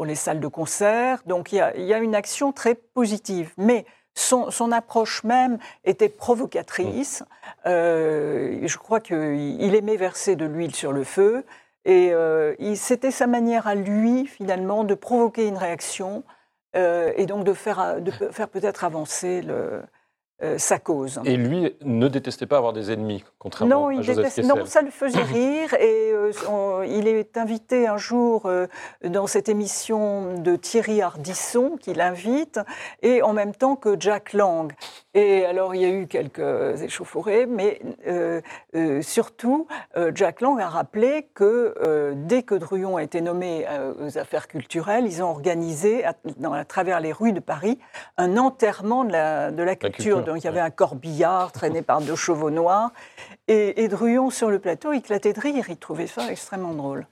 [0.00, 1.20] pour les salles de concert.
[1.26, 3.52] Donc il y a, il y a une action très positive.
[3.58, 3.84] Mais
[4.14, 7.22] son, son approche même était provocatrice.
[7.66, 11.44] Euh, je crois qu'il aimait verser de l'huile sur le feu.
[11.84, 16.22] Et euh, c'était sa manière à lui, finalement, de provoquer une réaction
[16.76, 19.82] euh, et donc de faire, de faire peut-être avancer le-
[20.42, 21.20] euh, sa cause.
[21.24, 24.56] Et lui ne détestait pas avoir des ennemis, contrairement Non, à il Joseph déteste- Kessel.
[24.58, 25.74] non, ça le faisait rire.
[25.74, 28.66] Et euh, on- il est invité un jour euh,
[29.04, 32.58] dans cette émission de Thierry Ardisson, qui l'invite,
[33.02, 34.72] et en même temps que Jack Lang.
[35.14, 37.80] Et alors, il y a eu quelques échauffourées, mais
[39.02, 39.66] surtout,
[40.14, 43.66] Jack Lang a rappelé que dès que Druon a été nommé
[44.00, 47.78] aux affaires culturelles, ils ont organisé, à, dans- à travers les rues de Paris,
[48.16, 50.16] un enterrement de la, de la culture.
[50.16, 52.92] culture, Donc, il y avait un corbillard traîné par deux chevaux noirs.
[53.48, 53.90] Et, et
[54.30, 55.64] sur le plateau, éclatait de rire.
[55.68, 57.08] Il trouvait ça extrêmement drôle.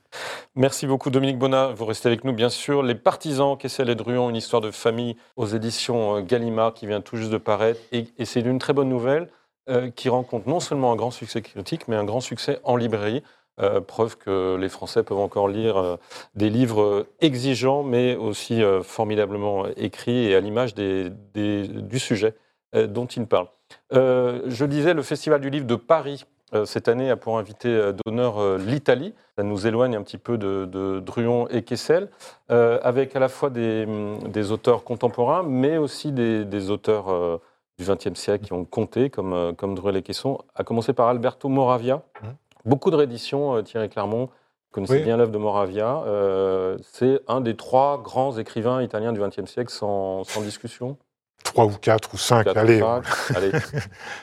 [0.55, 1.73] Merci beaucoup Dominique Bonnat.
[1.73, 2.81] Vous restez avec nous bien sûr.
[2.81, 7.01] Les partisans, Kessel et Druon, une histoire de famille aux éditions euh, Gallimard qui vient
[7.01, 7.81] tout juste de paraître.
[7.91, 9.27] Et, c'est une très bonne nouvelle
[9.69, 13.21] euh, qui rencontre non seulement un grand succès critique, mais un grand succès en librairie.
[13.59, 15.97] Euh, preuve que les Français peuvent encore lire
[16.35, 22.33] des livres exigeants, mais aussi formidablement écrits et à l'image du sujet
[22.73, 23.47] dont ils parlent.
[23.93, 27.69] Euh, je disais, le Festival du livre de Paris, euh, cette année, a pour invité
[27.69, 29.13] euh, d'honneur euh, l'Italie.
[29.37, 32.09] Ça nous éloigne un petit peu de, de Druon et Kessel,
[32.51, 37.09] euh, avec à la fois des, hum, des auteurs contemporains, mais aussi des, des auteurs
[37.11, 37.37] euh,
[37.77, 41.07] du XXe siècle qui ont compté, comme, euh, comme Druel et Quesson, à commencer par
[41.07, 42.01] Alberto Moravia.
[42.23, 42.35] Mhm.
[42.65, 44.25] Beaucoup de rééditions, euh, Thierry Clermont.
[44.25, 45.03] Vous connaissez Oui.
[45.03, 46.03] bien l'œuvre de Moravia.
[46.07, 50.97] Euh, c'est un des trois grands écrivains italiens du XXe siècle, sans, sans discussion.
[51.43, 53.03] Trois ou quatre ou cinq, Quatre ou allez, cinq.
[53.35, 53.51] Allez.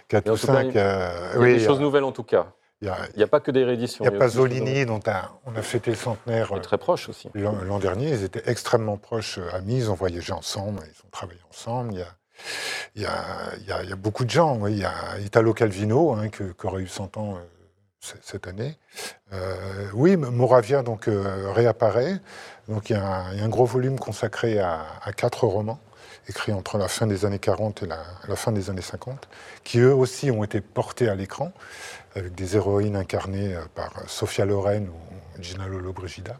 [0.09, 0.69] quatre Mais en ou tout cas, cinq.
[0.75, 2.47] il- euh, Il y a oui, des choses nouvelles en tout cas.
[2.83, 4.05] il a, n'y a pas que des rééditions.
[4.05, 6.53] il y a choses Pasolini, dont a- on a fêté le centenaire.
[6.57, 7.29] Et très proche aussi.
[7.35, 11.41] L'an dernier, ils étaient extrêmement proches euh, amis, ils ont voyagé ensemble, ils ont travaillé
[11.51, 11.95] ensemble.
[11.95, 12.07] Il y a,
[12.95, 13.13] il y a,
[13.61, 14.57] il y a- il y a beaucoup de gens.
[14.61, 14.73] oui.
[14.73, 17.41] Il y a Italo Calvino, hein, qui aurait eu 100 ans euh,
[18.23, 18.79] cette année.
[19.33, 22.21] Euh, oui, Moravia donc, euh, réapparaît.
[22.69, 25.45] Donc, il, y a un, il y a un gros volume consacré à, à quatre
[25.45, 25.81] romans,
[26.29, 29.29] écrits entre la fin des années 40 et la, la fin des années 50,
[29.65, 31.53] qui eux aussi ont été portés à l'écran,
[32.15, 36.39] avec des héroïnes incarnées euh, par Sophia Loren ou Gina Lollobrigida.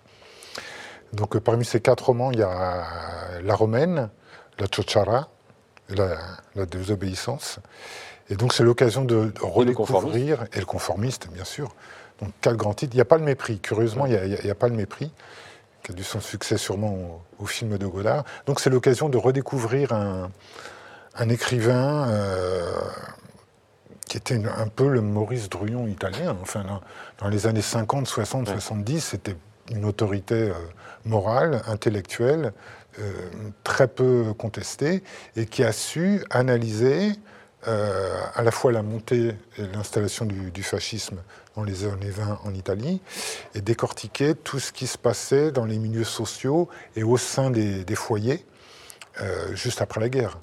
[1.13, 2.85] Donc euh, parmi ces quatre romans, il y a
[3.43, 4.11] La Romaine,
[4.59, 5.29] La Chochara,
[5.89, 6.17] la,
[6.55, 7.61] la désobéissance.
[8.29, 11.75] Et donc c'est l'occasion de, de redécouvrir, et le conformiste bien sûr.
[12.21, 12.95] Donc quatre grands titres.
[12.95, 15.13] Il n'y a pas le mépris, curieusement, il n'y a pas le mépris,
[15.87, 18.25] qui a dû son succès sûrement au, au film de Godard.
[18.47, 20.33] Donc c'est l'occasion de redécouvrir un,
[21.15, 22.73] un écrivain euh,
[24.09, 26.37] qui était un peu le Maurice Druon italien.
[26.43, 26.81] Enfin, dans,
[27.19, 28.55] dans les années 50, 60, Ouais.
[28.55, 29.37] 70, c'était
[29.71, 30.55] une autorité euh,
[31.05, 32.53] morale, intellectuelle,
[32.99, 33.13] euh,
[33.63, 35.05] très peu contestée,
[35.37, 37.13] et qui a su analyser
[37.69, 41.19] euh, à la fois la montée et l'installation du, du fascisme
[41.57, 43.01] dans les années 20 en Italie,
[43.55, 47.85] et décortiquer tout ce qui se passait dans les milieux sociaux et au sein des,
[47.85, 48.45] des foyers
[49.21, 50.39] euh, juste après la guerre.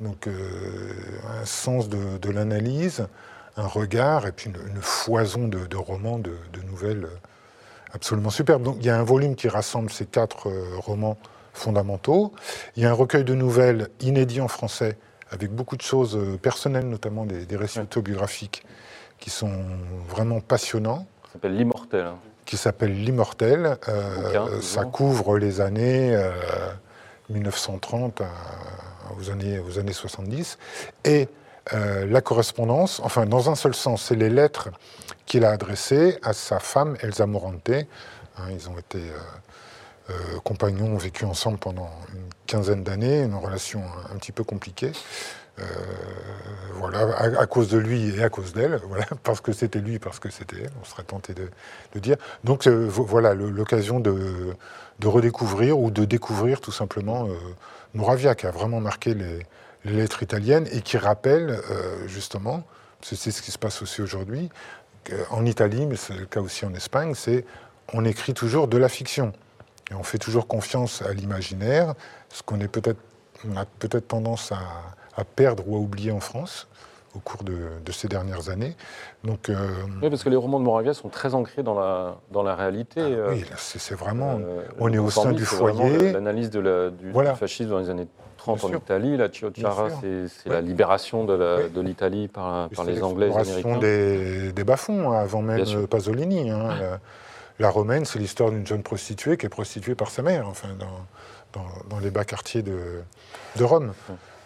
[0.00, 0.92] Donc euh,
[1.40, 3.06] un sens de, de l'analyse,
[3.56, 7.08] un regard, et puis une, une foison de, de romans, de, de nouvelles
[7.92, 8.62] absolument superbes.
[8.62, 11.16] Donc il y a un volume qui rassemble ces quatre euh, romans
[11.52, 12.32] fondamentaux.
[12.76, 14.98] Il y a un recueil de nouvelles inédit en français
[15.34, 17.84] avec beaucoup de choses euh, personnelles, notamment des, des récits Ouais.
[17.84, 18.64] autobiographiques
[19.18, 19.52] qui sont
[20.08, 22.06] vraiment passionnants, Ça s'appelle L'Immortel.
[22.06, 22.18] hein.
[22.44, 23.78] qui s'appelle L'Immortel.
[23.88, 26.30] Euh, Bouquin, ça couvre les années euh,
[27.30, 28.24] 1930 à-
[29.18, 30.58] aux, années, aux années 70.
[31.04, 31.28] Et
[31.72, 34.68] euh, la correspondance, enfin dans un seul sens, c'est les lettres
[35.26, 37.70] qu'il a adressées à sa femme Elsa Morante.
[37.70, 43.34] Hein, ils ont été euh, euh, compagnons, ont vécu ensemble pendant une quinzaine d'années, une
[43.34, 44.92] relation un, petit peu compliquée.
[45.60, 45.64] Euh,
[46.74, 50.18] voilà, à, cause de lui et à cause d'elle, voilà, parce que c'était lui, parce
[50.18, 51.48] que c'était elle, on serait tenté de,
[51.94, 52.16] de dire.
[52.42, 54.56] Donc euh, vo- voilà l'occasion de,
[55.04, 57.34] redécouvrir ou de découvrir tout simplement euh,
[57.94, 59.46] Moravia, qui a vraiment marqué les,
[59.84, 61.60] lettres italiennes et qui rappelle
[62.06, 62.64] justement,
[63.02, 64.48] c'est ce qui se passe aussi aujourd'hui,
[65.28, 67.44] en Italie, mais c'est le cas aussi en Espagne, c'est
[67.92, 69.34] on écrit toujours de la fiction.
[69.90, 71.94] Et on fait toujours confiance à l'imaginaire,
[72.30, 73.00] ce qu'on est peut-être,
[73.48, 74.58] on a peut-être tendance à,
[75.16, 76.66] à perdre ou à oublier en France
[77.14, 78.74] au cours de, de ces dernières années.
[79.22, 79.54] Donc, euh,
[80.02, 83.00] Oui, parce que les romans de Moravia sont très ancrés dans la, dans la réalité.
[83.00, 84.40] ah euh, oui, là, c'est vraiment.
[84.40, 86.12] euh, on est au sein du foyer.
[86.12, 87.32] L'analyse de la- du, Voilà.
[87.32, 88.78] du fascisme dans les années 30 Bien en.
[88.78, 89.16] Italie.
[89.16, 89.52] La sûr.
[90.00, 90.54] c'est Ouais.
[90.56, 91.82] la libération de Ouais.
[91.84, 93.78] l'Italie par, les Anglais et les Américains.
[93.78, 96.50] des, des bas-fonds, hein, avant même euh, Pasolini.
[96.50, 96.68] hein.
[96.80, 96.98] La,
[97.58, 101.06] la romaine, c'est l'histoire d'une jeune prostituée qui est prostituée par sa mère, enfin, dans,
[101.60, 103.02] dans- dans les bas quartiers de,
[103.56, 103.92] de Rome.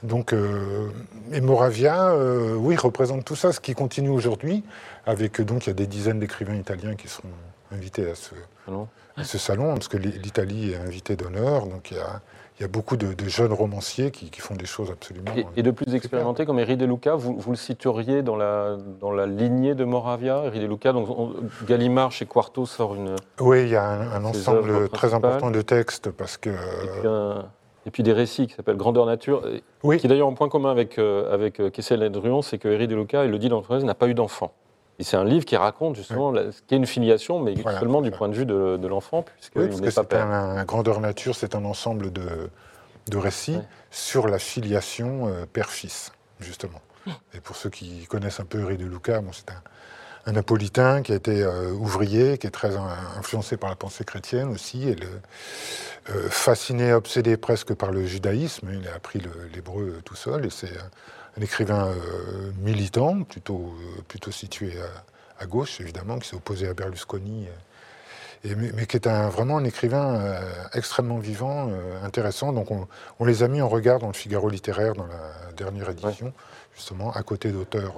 [0.05, 0.91] Donc, euh,
[1.33, 4.63] et Moravia, euh, oui, représente tout ça, ce qui continue aujourd'hui,
[5.07, 7.29] avec donc il y a des dizaines d'écrivains italiens qui seront
[7.73, 8.35] invités à ce,
[9.17, 12.21] à ce salon, parce que l'I- l'Italie est invitée d'honneur, donc il y a,
[12.59, 15.31] il y a beaucoup de, de jeunes romanciers qui, qui font des choses absolument.
[15.37, 18.77] Et, et de plus expérimentés comme Eri De Luca, vous, vous le situeriez dans la,
[19.01, 21.35] dans la lignée de Moravia, Eri De Luca donc on-
[21.67, 26.11] Gallimard chez Quarto sort une, Oui, il y a un, ensemble très important de textes
[26.11, 26.51] parce que.
[26.51, 27.45] et, puis un-
[27.87, 29.43] et puis des récits qui s'appellent Grandeur Nature,
[29.83, 32.59] oui, qui est d'ailleurs en point commun avec, euh, avec euh, Kessel et Druon, c'est
[32.59, 34.53] que Eri De Luca, il le dit dans le n'a pas eu d'enfant.
[34.99, 38.03] Et c'est un livre qui raconte justement la- ce qu'est une filiation, mais Voilà, seulement
[38.03, 41.01] du point de vue de, de l'enfant, oui, puisqu'il parce que c'est un, un grandeur
[41.01, 42.51] nature, c'est un ensemble de,
[43.09, 43.59] de récits
[43.91, 46.81] sur la filiation euh, père-fils, justement.
[47.35, 49.63] Et pour ceux qui connaissent un peu Henri de Luca, bon, c'est un,
[50.27, 54.05] un napolitain qui a été euh, ouvrier, qui est très in- influencé par la pensée
[54.05, 55.07] chrétienne aussi, et le,
[56.11, 58.69] euh, fasciné, obsédé presque par le judaïsme.
[58.73, 59.23] Il a appris
[59.55, 60.73] l'hébreu tout seul, et c'est
[61.39, 66.69] un, écrivain euh, militant, plutôt, euh, plutôt situé à, à gauche, évidemment, qui s'est opposé
[66.69, 67.47] à Berlusconi.
[67.47, 67.51] euh,
[68.45, 70.41] et- mais, mais qui est un, vraiment un écrivain
[70.73, 71.73] extrêmement vivant,
[72.05, 72.53] intéressant.
[72.53, 72.87] Donc on,
[73.19, 76.33] on les a mis en regard dans le Figaro littéraire dans la dernière édition,
[76.77, 77.95] justement, à côté d'auteurs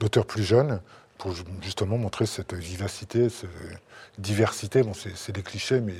[0.00, 0.80] d'auteurs plus jeunes,
[1.16, 3.48] pour ju- justement montrer cette vivacité, cette
[4.18, 4.82] diversité.
[4.82, 5.94] Bon, c'est c'est des clichés, mais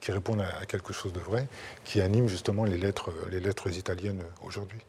[0.00, 1.48] qui répondent à, à quelque chose de vrai,
[1.84, 4.80] qui anime justement les lettres, les lettres italiennes aujourd'hui.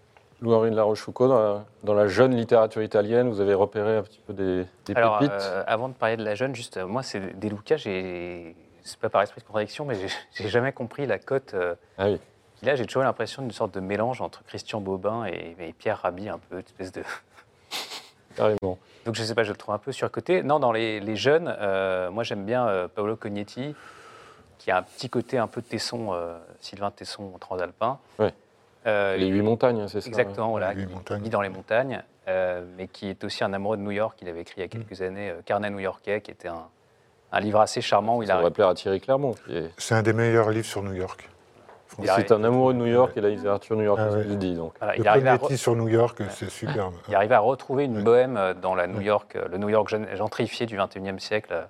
[0.43, 4.03] Louis-Henri de la Rochefoucauld, dans la, dans la jeune littérature italienne, vous avez repéré un
[4.03, 5.31] petit peu des, des Alors, pépites.
[5.41, 8.55] euh, avant de parler de la jeune, juste, euh, moi, c'est des Lucas, j'ai.
[8.81, 9.95] C'est pas par esprit de contradiction, mais
[10.33, 12.19] j'ai- jamais compris la cote euh, Ah oui.
[12.69, 12.75] a.
[12.75, 16.37] J'ai toujours l'impression d'une sorte de mélange entre Christian Bobin et, et Pierre Rabhi, un
[16.39, 17.03] peu, une espèce de.
[18.35, 18.77] Carrément.
[19.05, 20.43] Donc, je sais pas, je le trouve un peu surcoté.
[20.43, 23.75] Non, dans les, les jeunes, euh, moi, j'aime bien Paolo Cognetti,
[24.57, 27.99] qui a un petit côté un peu Tesson, euh, Sylvain Tesson transalpin.
[28.19, 28.33] Ouais.
[28.85, 31.21] Euh, Les huit montagnes, c'est ça Exactement, voilà, Les huit qui montagnes.
[31.23, 34.17] vit dans les montagnes, euh, mais qui est aussi un amoureux de New York.
[34.21, 36.65] Il avait écrit il y a quelques années euh, Carnet new-yorkais, qui était un,
[37.31, 38.37] un livre assez charmant où il Ça a.
[38.37, 39.35] devrait plaire à Thierry Clermont.
[39.49, 41.29] est- C'est un des meilleurs livres sur New York.
[42.03, 44.23] C'est un amoureux de New York et la littérature new-yorkaise, Ah ouais.
[44.23, 44.55] je le dis.
[44.55, 44.73] Donc.
[44.79, 46.95] voilà, Le il, à re- sur New York, c'est superbe.
[47.07, 48.03] il arrivait à retrouver une Ouais.
[48.03, 49.03] bohème dans la New Ouais.
[49.03, 51.67] York, le New York gen- gentrifié du XXIe siècle.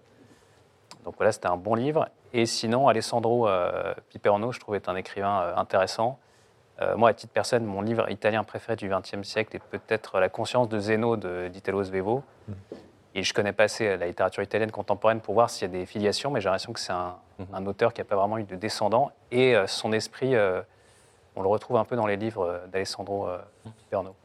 [1.03, 2.07] Donc voilà, c'était un bon livre.
[2.31, 6.17] Et sinon, Alessandro euh, Piperno, je trouvais, est un écrivain euh, intéressant.
[6.81, 10.29] Euh, moi, à titre personnel, mon livre italien préféré du XXe siècle est peut-être La
[10.29, 12.23] conscience de Zeno de d'Italo Svevo.
[12.47, 12.53] Mm.
[13.15, 15.85] Et je connais pas assez la littérature italienne contemporaine pour voir s'il y a des
[15.85, 17.47] filiations, mais j'ai l'impression que c'est un, Mhm.
[17.53, 19.11] un auteur qui n'a pas vraiment eu de descendants.
[19.31, 20.61] Et euh, son esprit, euh,
[21.35, 23.39] on le retrouve un peu dans les livres d'Alessandro euh,
[23.79, 24.15] Piperno.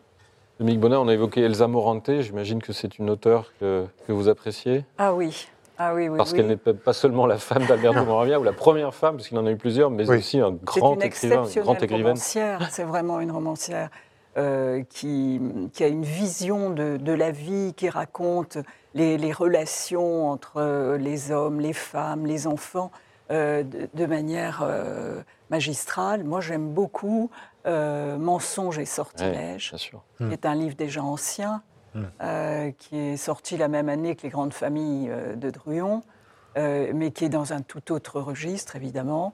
[0.59, 2.21] Dominique Bonnet, on a évoqué Elsa Morante.
[2.21, 4.85] J'imagine que c'est une auteure que, que vous appréciez.
[4.99, 6.17] Ah oui, ah oui, oui.
[6.17, 6.39] Parce oui.
[6.39, 9.47] qu'elle n'est pas seulement la femme d'Alberto Moravia, ou la première femme, parce qu'il en
[9.47, 10.19] a eu plusieurs, mais Oui.
[10.19, 12.03] aussi un grand une écrivain, une grande écrivaine.
[12.07, 12.69] romancière.
[12.71, 13.91] C'est vraiment une romancière
[14.37, 15.41] euh, qui,
[15.73, 18.59] qui a une vision de, de la vie, qui raconte
[18.95, 22.91] les, les relations entre euh, les hommes, les femmes, les enfants
[23.31, 26.25] euh, de, de manière euh, magistrale.
[26.25, 27.31] Moi, j'aime beaucoup
[27.67, 30.03] euh, Mensonges et sortilèges sûr.
[30.17, 31.63] qui est un livre déjà ancien,
[31.95, 32.01] Mm.
[32.21, 36.03] euh, qui est sorti la même année que Les Grandes Familles euh, de Druon,
[36.57, 39.33] euh, mais qui est dans un tout autre registre, évidemment.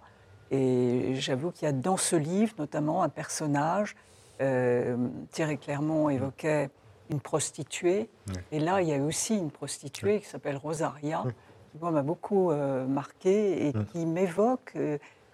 [0.50, 3.96] Et j'avoue qu'il y a dans ce livre, notamment, un personnage
[4.40, 4.96] euh,
[5.32, 6.70] Thierry Clermont évoquait
[7.10, 8.08] une prostituée.
[8.52, 11.24] Et là, il y a aussi une prostituée qui s'appelle Rosaria,
[11.72, 12.52] qui moi m'a beaucoup
[12.88, 13.84] marqué et Mm.
[13.86, 14.76] qui m'évoque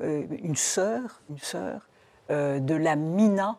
[0.00, 1.88] une sœur, une sœur
[2.28, 3.58] de la Mina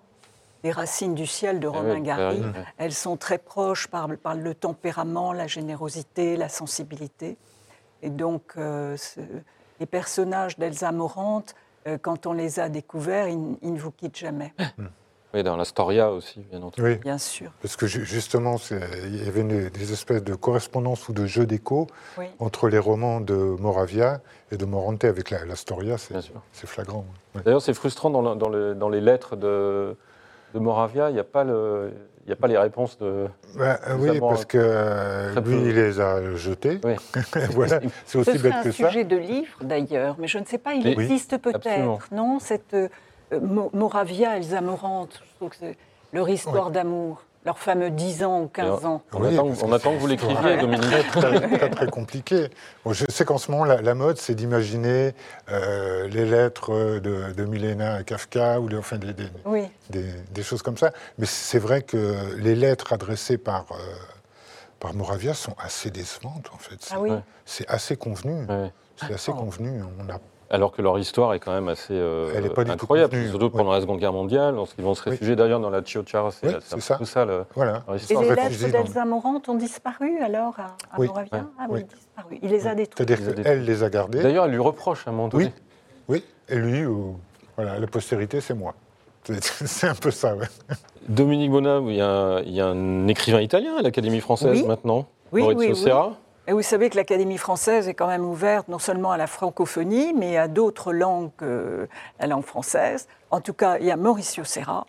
[0.64, 2.40] des racines du ciel de Romain oui, Gary.
[2.40, 2.52] Ouais.
[2.78, 7.38] Elles sont très proches par, par le tempérament, la générosité, la sensibilité.
[8.04, 9.20] Et donc, euh, ce-
[9.80, 11.56] les personnages d'Elsa Morante,
[11.88, 14.54] euh, quand on les a découverts, ils, ils ne vous quittent jamais,
[15.34, 16.84] Oui, dans l'Astoria aussi, bien entendu.
[16.84, 17.52] Oui, bien sûr.
[17.62, 21.46] parce que ju- justement, il y avait une- des espèces de correspondances ou de jeux
[21.48, 21.88] d'écho
[22.18, 22.26] Oui.
[22.40, 24.20] entre les romans de Moravia
[24.52, 25.98] et de Morante avec la, la Storia.
[25.98, 26.42] C'est Bien sûr.
[26.52, 27.06] c'est flagrant.
[27.46, 29.96] D'ailleurs, c'est frustrant dans, le- dans le- dans les lettres de,
[30.54, 31.92] de Moravia, il n'y a, pas le-
[32.26, 33.28] il y a pas les réponses de.
[33.58, 35.52] Bah, oui, parce que euh, lui, peu.
[35.70, 36.80] il les a jetés.
[36.84, 36.94] Oui.
[37.52, 38.88] voilà, c'est Ce aussi bête un que ça.
[38.88, 42.74] sujet de livre d'ailleurs, mais je ne sais pas, il Mais- existe peut-être, non Cette
[42.74, 42.90] euh,
[43.42, 45.78] Mo- Moravia, Elsa Morante, je trouve que c'est
[46.14, 49.02] leur histoire d'amour, leurs fameux 10 ans ou 15 ans.
[49.14, 51.08] On, Oui, attend, on que attend que vous c'est l'écriviez, très- Dominique.
[51.12, 52.50] très, très, très compliqué.
[52.86, 55.14] Bon, je sais qu'en ce moment, la, la mode, c'est d'imaginer
[55.50, 60.06] euh, les lettres de, de Milena à Kafka ou les- enfin, des, des- Oui, des,
[60.32, 60.92] des choses comme ça.
[61.18, 63.76] Mais c'est vrai que les lettres adressées par, euh,
[64.80, 66.76] par Moravia sont assez décevantes, en fait.
[66.80, 67.12] C'est ah oui.
[67.68, 68.46] Assez convenu.
[68.98, 69.82] C'est assez convenu.
[70.00, 70.10] On
[70.54, 73.16] Alors que leur histoire est quand même assez euh, Elle est pas du tout incroyable,
[73.30, 73.52] surtout ouais.
[73.52, 75.12] pendant la Seconde Guerre mondiale, lorsqu'ils vont se Oui.
[75.12, 76.98] réfugier d'ailleurs dans la Chiochara, c'est Oui, ça.
[76.98, 77.24] peu ça.
[77.24, 77.84] le- voilà.
[78.10, 81.80] Et les lettres d'Elsa Morante ont disparu alors à, à Oui, Moravia ouais, Ah oui,
[81.80, 81.84] oui.
[81.96, 82.40] disparu.
[82.44, 83.08] Il les a détruites.
[83.10, 84.22] C'est-à-dire qu'elle les a gardés.
[84.22, 85.54] D'ailleurs, elle lui reproche à un moment donné.
[86.10, 86.24] Oui, oui.
[86.50, 86.96] Et lui, euh,
[87.56, 88.74] voilà, la postérité, c'est moi.
[89.30, 90.48] C'est un peu ça, ouais.
[91.08, 94.62] Dominique Bonnat, il y, a un, il y a un écrivain italien à l'Académie française
[94.62, 94.68] Oui.
[94.68, 95.76] maintenant, Oui, Maurizio oui, oui.
[95.76, 96.14] Serra.
[96.52, 100.14] Et vous savez que l'Académie française est quand même ouverte non seulement à la francophonie,
[100.14, 101.88] mais à d'autres langues que
[102.20, 103.08] la langue française.
[103.30, 104.86] En tout cas, il y a Mauricio Serra,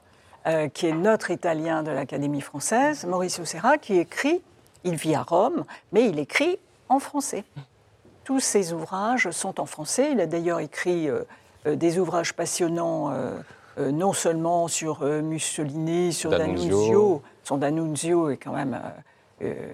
[0.48, 3.06] euh, qui est notre Italien de l'Académie française.
[3.06, 4.42] Mauricio Serra qui écrit,
[4.82, 6.58] il vit à Rome, mais il écrit
[6.88, 7.44] en français.
[8.24, 10.10] Tous ses ouvrages sont en français.
[10.10, 11.22] Il a d'ailleurs écrit euh,
[11.68, 13.38] euh, des ouvrages passionnants, euh,
[13.78, 16.70] euh, non seulement sur euh, Mussolini, sur D'Annunzio.
[16.70, 17.22] D'Annunzio.
[17.44, 18.90] Son D'Annunzio est quand même euh, euh,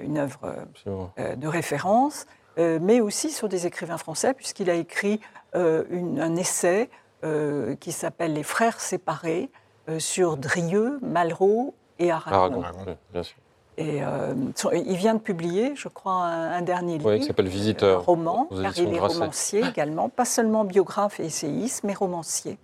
[0.03, 2.27] une œuvre euh, euh, de référence,
[2.59, 5.21] euh, mais aussi sur des écrivains français, puisqu'il a écrit
[5.55, 6.91] euh, une- un essai
[7.25, 9.51] euh, qui s'appelle Les Frères séparés
[9.89, 12.62] euh, sur Drieux, Malraux et Aragon.
[12.62, 13.37] Aragon, oui, bien sûr.
[13.77, 14.35] Et euh,
[14.75, 17.11] il vient de publier, je crois, un, un dernier livre.
[17.12, 18.01] Oui, qui s'appelle Visiteur.
[18.01, 22.59] Un roman, car il est romancier également, pas seulement biographe et essayiste, mais romancier.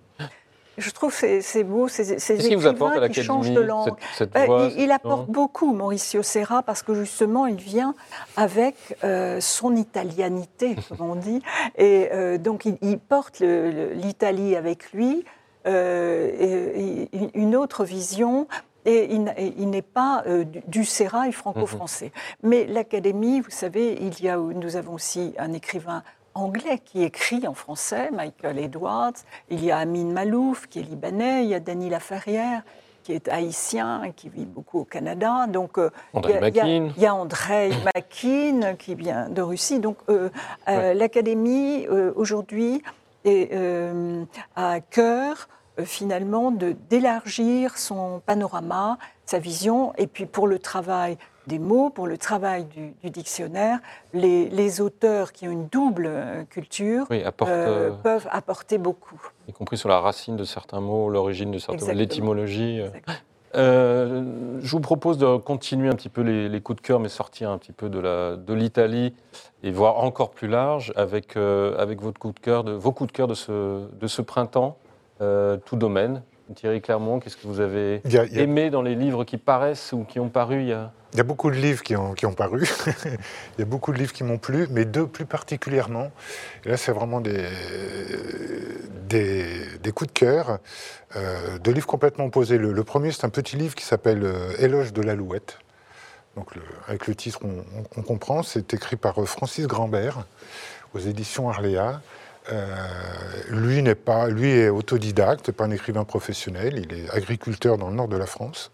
[0.78, 3.50] Je trouve que c'est- beau, ces, ces Qu'est-ce qui vous apporte à écrivains qui changent
[3.52, 3.94] de langue.
[4.16, 7.94] cette, cette Euh, voix il, il apporte beaucoup, Mauricio Serra, parce que justement, il vient
[8.36, 11.42] avec euh, son italianité, comme on dit.
[11.76, 15.24] Et euh, donc, il, il porte l'Italie avec lui,
[15.66, 18.46] euh, et- une autre vision.
[18.86, 22.12] Et il, n'est pas euh, du, du sérail franco-français.
[22.42, 26.02] Mais l'Académie, vous savez, il y a, nous avons aussi un écrivain
[26.35, 29.12] anglais qui écrit en français, Michael Edwards.
[29.51, 31.45] Il y a Amin Malouf, qui est libanais.
[31.45, 32.62] Il y a Denis Laferrière,
[33.03, 35.47] qui est haïtien et qui vit beaucoup au Canada.
[35.47, 36.20] Donc, euh, il
[36.57, 36.66] y a-
[36.99, 39.78] y Andrei Makin qui vient de Russie.
[39.78, 40.30] Donc, euh,
[40.68, 42.82] euh, l'Académie, aujourd'hui,
[43.26, 45.49] a à cœur,
[45.85, 46.51] finalement,
[46.91, 49.93] d'élargir son panorama, sa vision.
[49.97, 51.16] Et puis, pour le travail
[51.47, 53.78] des mots, pour le travail du, du dictionnaire,
[54.12, 58.78] les, les auteurs qui ont une double euh, culture Oui, apporte, euh, euh, peuvent apporter
[58.78, 59.20] beaucoup.
[59.49, 62.80] y compris sur la racine de certains mots, l'origine de certains mots, l'étymologie.
[63.55, 64.59] euh.
[64.61, 67.51] Je vous propose de continuer un petit peu les, les coups de cœur, mais sortir
[67.51, 69.14] un petit peu de l'Italie
[69.62, 73.12] et voir encore plus large avec, euh, avec votre coup de cœur, de, vos coups
[73.12, 74.76] de cœur de ce, de ce printemps,
[75.64, 76.22] tout domaine.
[76.55, 78.95] Thierry Clermont, qu'est-ce que vous avez Il y a, il y a- aimé dans les
[78.95, 80.92] livres qui paraissent ou qui ont paru il y a...
[81.12, 82.68] il y a beaucoup de livres qui ont, qui ont paru.
[83.07, 86.11] il y a beaucoup de livres qui m'ont plu, mais deux plus particulièrement.
[86.64, 87.47] Et là, c'est vraiment des,
[89.09, 90.59] des, des coups de cœur.
[91.16, 92.59] euh, deux livres complètement opposés.
[92.59, 95.59] Le, le premier, c'est un petit livre qui s'appelle euh, Éloge de l'alouette.
[96.36, 98.42] Donc, le- avec le titre, on, on- on comprend.
[98.42, 100.26] C'est écrit par euh, Francis Grambert
[100.95, 102.01] aux éditions Arléa.
[102.53, 102.76] Euh,
[103.49, 106.78] lui n'est pas, lui est autodidacte, pas un écrivain professionnel.
[106.78, 108.70] Il est agriculteur dans le nord de la France.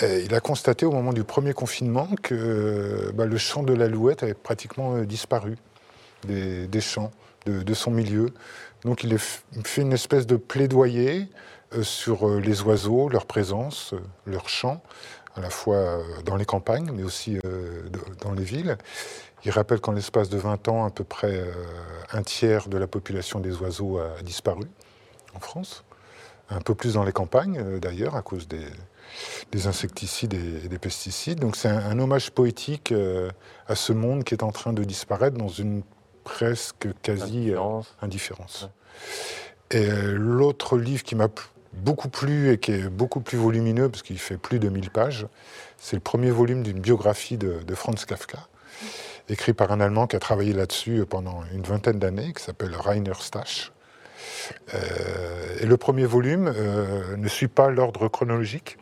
[0.00, 4.32] Il a constaté au moment du premier confinement que bah, le chant de l'alouette avait
[4.32, 5.56] pratiquement euh, disparu
[6.24, 7.10] des, chants
[7.46, 8.32] de, de son milieu.
[8.84, 11.28] Donc il a fait une espèce de plaidoyer
[11.74, 13.92] euh, sur les oiseaux, leur présence,
[14.24, 14.80] leur chant,
[15.34, 17.38] à la fois dans les campagnes, mais aussi
[18.20, 18.78] dans les villes.
[19.44, 21.52] Il rappelle qu'en l'espace de 20 ans, à peu près euh,
[22.12, 24.64] un tiers de la population des oiseaux a disparu
[25.34, 25.84] en France.
[26.50, 28.66] un peu plus dans les campagnes euh, d'ailleurs, à cause des,
[29.52, 31.40] des insecticides et, des pesticides.
[31.40, 33.30] Donc c'est un, un hommage poétique euh,
[33.66, 35.82] à ce monde qui est en train de disparaître dans une
[36.24, 38.68] presque quasi euh, Indifférence.
[39.70, 41.28] Et euh, l'autre livre qui m'a
[41.72, 45.26] beaucoup plu et qui est beaucoup plus volumineux, parce qu'il fait plus de 1000 pages,
[45.78, 48.48] c'est le premier volume d'une biographie de, de Franz Kafka,
[49.28, 53.12] écrit par un Allemand qui a travaillé là-dessus pendant une vingtaine d'années, qui s'appelle Rainer
[53.20, 53.72] Stasch.
[54.74, 58.78] Euh, et le premier volume euh, ne suit pas l'ordre chronologique.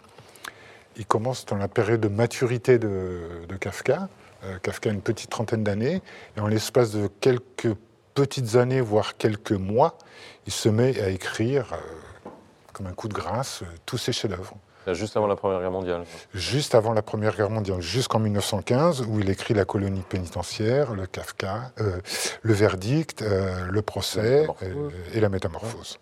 [0.97, 3.29] Il commence dans la période de maturité de,
[3.61, 4.09] Kafka.
[4.45, 6.01] Euh, Kafka a une petite trentaine d'années,
[6.37, 7.75] et en l'espace de quelques
[8.15, 9.99] petites années, voire quelques mois,
[10.47, 12.31] il se met à écrire, euh,
[12.73, 14.57] comme un coup de grâce, tous ses chefs-d'œuvre.
[14.95, 16.05] Juste avant la Première Guerre mondiale.
[16.35, 21.07] Juste avant la Première Guerre mondiale, jusqu'en 1915, où il écrit La colonie pénitentiaire, le
[21.07, 22.01] Kafka, euh,
[22.43, 25.99] le verdict, euh, le procès La euh, et la métamorphose.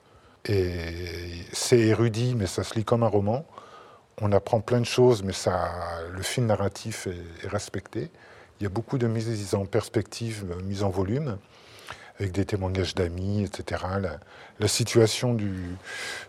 [0.47, 0.73] Et
[1.53, 3.47] c'est érudit, mais ça se lit comme un roman.
[4.21, 5.71] On apprend plein de choses, mais ça,
[6.13, 8.11] le fil narratif est, est respecté.
[8.61, 11.39] Il y a beaucoup de mises en perspective, mises en volume,
[12.19, 13.83] avec des témoignages d'amis, etc.
[14.61, 15.37] La, situation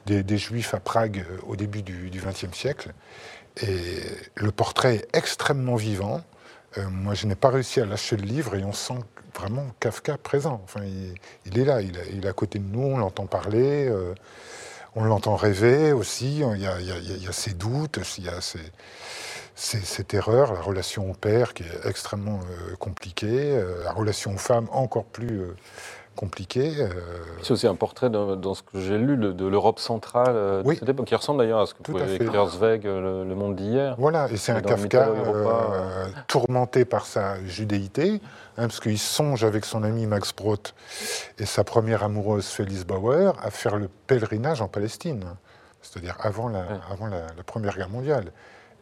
[0.05, 2.93] des, Juifs à Prague euh, au début du XXe siècle.
[3.61, 3.99] Et
[4.35, 6.21] le portrait est extrêmement vivant.
[6.77, 8.99] Euh, moi, je n'ai pas réussi à lâcher le livre et on sent
[9.33, 10.61] vraiment Kafka présent.
[10.63, 10.81] Enfin,
[11.45, 14.13] il, est là, il, est- à côté de nous, on l'entend parler, euh,
[14.95, 16.39] on l'entend rêver aussi.
[16.39, 18.59] Il y a ses doutes, il y a ses,
[19.55, 22.39] ses terreurs, la relation au père qui est extrêmement
[22.71, 25.55] euh, compliquée, euh, la relation aux femmes encore plus euh,
[26.17, 26.73] compliquée.
[26.79, 26.89] euh,
[27.41, 30.61] C'est aussi un portrait de- dans ce que j'ai lu de, de l'Europe centrale de
[30.65, 30.75] Oui.
[30.79, 33.55] cette époque, qui ressemble d'ailleurs à ce que Tout pouvait écrire Zweig, le, le monde
[33.55, 33.95] d'hier.
[33.97, 38.21] Voilà, et c'est un Kafka euh, tourmenté par sa judéité,
[38.57, 40.59] hein, parce qu'il songe avec son ami Max Brod
[41.39, 45.23] et sa première amoureuse Félix Bauer à faire le pèlerinage en Palestine,
[45.81, 46.65] c'est-à-dire avant, la, Ouais.
[46.91, 48.31] avant la, la Première Guerre mondiale.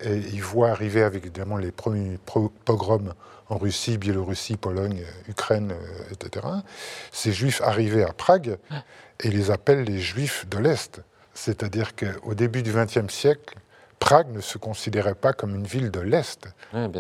[0.04, 2.18] Et il voit arriver avec évidemment les premiers
[2.66, 3.14] pogroms
[3.50, 6.46] en Russie, Biélorussie, Pologne, euh, Ukraine, euh, etc.
[7.12, 8.58] Ces juifs arrivaient à Prague
[9.20, 11.02] et les appelle les juifs de l'Est.
[11.34, 13.56] C'est-à-dire qu'au début du XXe siècle,
[14.00, 16.48] Prague ne se considérait pas comme une ville de l'Est.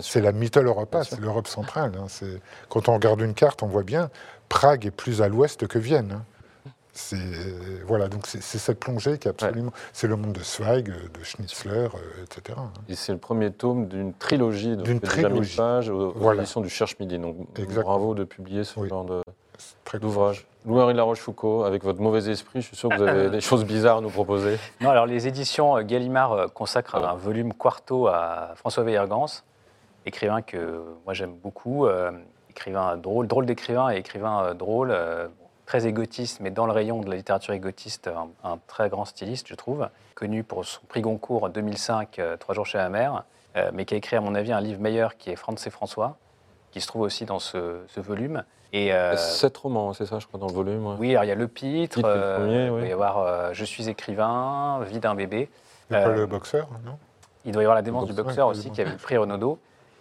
[0.02, 1.92] C'est la Mitteleuropa, c'est l'Europe centrale.
[2.00, 2.08] hein.
[2.70, 4.10] Quand on regarde une carte, on voit bien
[4.50, 6.12] Prague est plus à l'ouest que Vienne.
[6.14, 6.26] hein.
[6.96, 7.18] C'est
[7.88, 9.72] voilà, donc c'est cette plongée qui est absolument.
[9.94, 12.58] C'est le monde de Zweig, de Schnitzler, euh, etc.
[12.60, 12.70] hein.
[12.88, 15.58] Et c'est le premier tome d'une trilogie de D'une déjà 1000 trilogie.
[15.58, 16.42] pages aux, aux Voilà.
[16.42, 17.18] éditions du Cherche Midi.
[17.18, 17.84] Donc Exactement.
[17.84, 18.90] bravo de publier ce Oui.
[18.90, 19.06] genre
[20.00, 20.46] d'ouvrage.
[20.66, 23.98] Louis-Henri Larochefoucauld, avec votre mauvais esprit, je suis sûr que vous avez des choses bizarres
[23.98, 24.58] à nous proposer.
[24.80, 29.26] Non, alors les éditions euh, Gallimard euh, consacrent un volume quarto à François Weiergans,
[30.06, 32.12] écrivain que moi j'aime beaucoup, euh,
[32.52, 35.28] écrivain drôle, drôle d'écrivain et écrivain euh, drôle, euh,
[35.74, 39.48] très égotiste, mais dans le rayon de la littérature égotiste, un, un très grand styliste,
[39.48, 43.24] je trouve, connu pour son prix Goncourt en 2005, euh, Trois jours chez la mer,
[43.56, 45.72] euh, mais qui a écrit à mon avis un livre meilleur qui est France et
[45.72, 46.18] François,
[46.70, 48.44] qui se trouve aussi dans ce, ce volume.
[48.72, 50.86] Et, euh, Sept romans, c'est ça, je crois, dans le volume.
[50.86, 50.96] ouais.
[51.00, 52.80] oui, alors il y a le pitre, Pitre, le euh, premier, il oui.
[52.82, 55.50] doit y avoir euh, Je suis écrivain, Vie d'un bébé.
[55.90, 57.00] Il y a pas le boxeur, non?
[57.46, 59.58] Il doit y avoir La démence du boxeur, aussi, qui avait le prix Renaudot.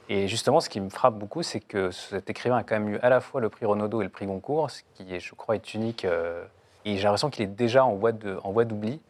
[0.09, 2.99] Et justement, ce qui me frappe beaucoup, c'est que cet écrivain a quand même eu
[2.99, 5.55] à la fois le prix Renaudot et le prix Goncourt, ce qui, est, je crois,
[5.55, 6.05] est unique.
[6.05, 6.45] euh,
[6.85, 9.01] et j'ai l'impression qu'il est déjà en voie d'oubli,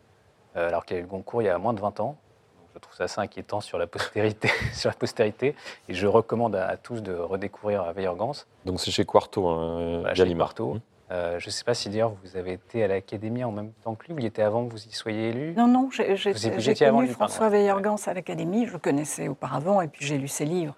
[0.57, 2.17] euh, alors qu'il a eu le Goncourt il y a moins de 20 ans.
[2.59, 4.51] Donc, je trouve ça assez inquiétant sur la postérité.
[4.75, 5.57] sur la postérité.
[5.89, 8.33] Et je recommande à, à tous de redécouvrir Weiergans.
[8.67, 10.35] Donc c'est chez Quarto, hein, Voilà, chez.
[10.37, 10.79] Quarto.
[11.13, 13.95] Euh, je ne sais pas si d'ailleurs vous avez été à l'Académie en même temps
[13.95, 15.53] que lui, ou il était avant que vous y soyez élu?
[15.55, 17.13] Non, non, j'ai Vous y- vous étiez connu lui.
[17.13, 20.75] François Weiergans à l'Académie, je le connaissais auparavant, et puis j'ai lu ses livres,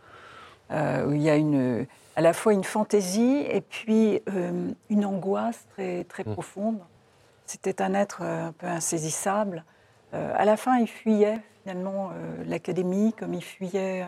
[0.73, 5.05] euh, où il y a une, à la fois une fantaisie et puis euh, une
[5.05, 6.33] angoisse très, très Mm.
[6.33, 6.79] profonde.
[7.47, 9.63] C'était un être un peu insaisissable.
[10.15, 14.05] Euh, à la fin, il fuyait finalement euh, l'Académie, comme il fuyait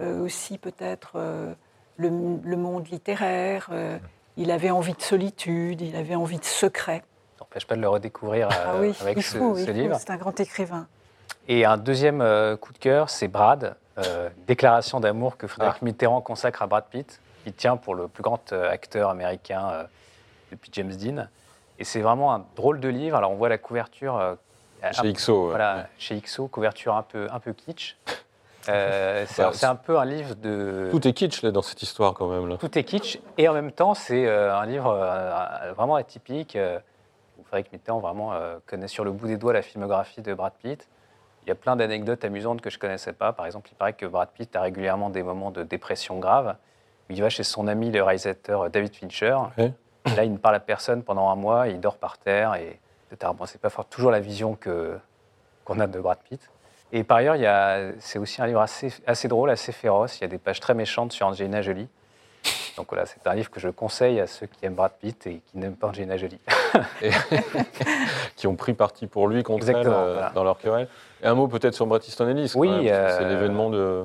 [0.00, 1.54] euh, aussi peut-être euh,
[1.98, 2.08] le,
[2.42, 3.68] le monde littéraire.
[3.70, 3.98] euh,
[4.36, 7.02] il avait envie de solitude, il avait envie de secret.
[7.38, 9.96] Ça n'empêche pas de le redécouvrir euh, Ah oui, avec il ce, faut, ce livre.
[9.98, 10.86] c'est un grand écrivain.
[11.48, 15.84] Et un deuxième euh, coup de cœur, c'est Brad, euh, déclaration d'amour que Frédéric Ah.
[15.84, 17.20] Mitterrand consacre à Brad Pitt.
[17.46, 19.84] Il tient pour le plus grand euh, acteur américain euh,
[20.52, 21.26] depuis James Dean.
[21.78, 23.16] Et c'est vraiment un drôle de livre.
[23.16, 24.34] Alors on voit la couverture euh,
[24.92, 25.52] Chez XO.
[25.52, 25.58] ouais.
[25.98, 27.96] chez XO, couverture un peu, un peu kitsch.
[28.68, 30.88] Euh, c'est Bah, un peu un livre de...
[30.90, 32.48] Tout est kitsch là, dans cette histoire quand même.
[32.48, 32.56] Là.
[32.56, 36.78] Tout est kitsch et en même temps c'est euh, un livre euh, vraiment atypique euh,
[37.38, 38.32] où Frédéric Mitterrand vraiment
[38.66, 40.88] connaît sur le bout des doigts la filmographie de Brad Pitt.
[41.44, 43.32] Il y a plein d'anecdotes amusantes que je connaissais pas.
[43.32, 46.54] Par exemple, il paraît que Brad Pitt a régulièrement des moments de dépression grave.
[47.10, 49.36] Il va chez son ami le réalisateur David Fincher.
[50.16, 52.80] Là, il ne parle à personne pendant un mois, il dort par terre et
[53.20, 54.98] bon, c'est pas toujours la vision que
[55.64, 56.50] qu'on a de Brad Pitt.
[56.92, 60.18] Et par ailleurs, il y a, c'est aussi un livre assez, assez drôle, assez féroce.
[60.18, 61.88] Il y a des pages très méchantes sur Angelina Jolie.
[62.76, 65.40] Donc voilà, c'est un livre que je conseille à ceux qui aiment Brad Pitt et
[65.46, 66.40] qui n'aiment pas Angelina Jolie.
[68.36, 70.32] qui ont pris parti pour lui contre elle euh, voilà.
[70.34, 70.88] dans leur querelle.
[71.22, 72.52] Et un mot peut-être sur Bret Easton Ellis.
[72.56, 74.04] Oui, même, que c'est euh, l'événement de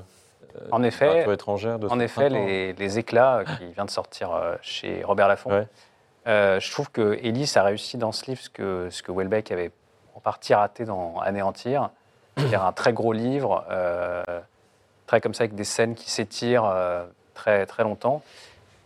[0.71, 4.33] En effet, littérature étrangère de En effet, les, les éclats euh, qui vient de sortir
[4.33, 5.67] euh, chez Robert Laffont, Ouais.
[6.27, 9.51] euh, je trouve que Ellis a réussi dans ce livre ce que, ce que Welbeck
[9.51, 9.71] avait
[10.13, 11.89] en partie raté dans Anéantir,
[12.37, 14.23] c'est-à-dire un très gros livre, euh,
[15.05, 18.21] très comme ça avec des scènes qui s'étirent euh, très, très longtemps,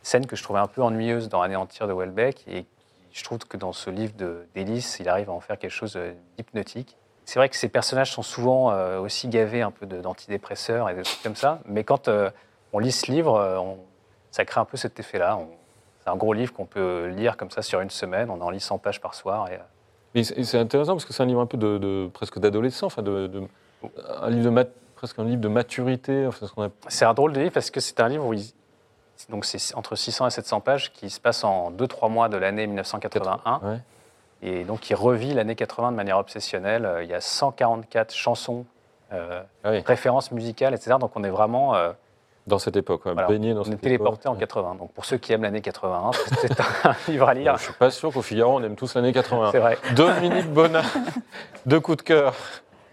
[0.04, 3.40] scènes que je trouvais un peu ennuyeuses dans Anéantir de Welbeck et qui, je trouve
[3.40, 4.14] que dans ce livre
[4.56, 6.98] d'Ellis, il arrive à en faire quelque chose euh, d'hypnotique.
[7.26, 11.22] C'est vrai que ces personnages sont souvent aussi gavés un peu d'antidépresseurs et de trucs
[11.22, 12.10] comme ça, mais quand
[12.74, 13.78] on lit ce livre,
[14.32, 15.40] ça crée un peu cet effet-là.
[16.04, 18.60] C'est un gros livre qu'on peut lire comme ça sur une semaine, on en lit
[18.60, 19.48] 100 pages par soir.
[20.16, 23.02] C'est c'est intéressant parce que c'est un livre un peu de, de- presque d'adolescent, enfin
[23.02, 23.44] de, de-
[24.22, 26.28] un livre de mat- presque un livre de maturité.
[26.28, 28.34] Enfin, ce qu'on a- C'est un drôle de livre parce que c'est un livre où
[28.34, 28.52] il-
[29.30, 32.68] donc c'est entre 600 et 700 pages qui se passe en 2-3 mois de l'année
[32.68, 33.60] 1981.
[33.64, 33.78] Ouais.
[34.44, 36.86] Et donc il revit l'année 80 de manière obsessionnelle.
[36.86, 38.66] Euh, Il y a 144 chansons,
[39.14, 40.98] euh, Ah oui, références musicales, etc.
[41.00, 41.92] Donc on est vraiment euh,
[42.48, 44.48] dans cette époque, ouais, voilà, baigné dans on est cette téléporté en époque.
[44.50, 44.76] 80.
[44.76, 46.12] Donc pour ceux qui aiment l'année 81,
[46.42, 47.58] c'est un livre à lire.
[47.58, 49.50] Je suis pas sûr qu'au Figaro, on aime tous l'année 80.
[49.52, 49.78] C'est vrai.
[49.96, 50.82] Dominique Bonnat,
[51.66, 52.34] deux coups de cœur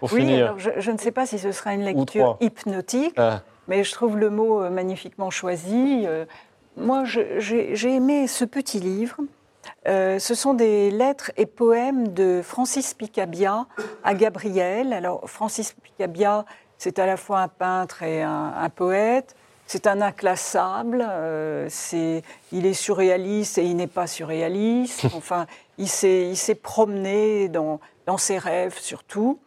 [0.01, 0.47] pour Oui, finir.
[0.47, 3.93] alors je, je ne sais pas si ce sera une lecture hypnotique, Ah, mais je
[3.93, 6.05] trouve le mot euh, magnifiquement choisi.
[6.07, 6.25] Euh,
[6.77, 9.17] Moi, je- j'ai j'ai aimé ce petit livre.
[9.89, 13.67] Euh, ce sont des lettres et poèmes de Francis Picabia
[14.05, 14.93] à Gabriel.
[14.93, 16.45] Alors, Francis Picabia,
[16.79, 19.35] c'est à la fois un peintre et un, un poète.
[19.67, 21.05] C'est un inclassable.
[21.07, 22.23] euh, c'est-
[22.53, 25.05] il est surréaliste et il n'est pas surréaliste.
[25.15, 29.39] Enfin, il s'est il s'est promené dans, dans ses rêves surtout.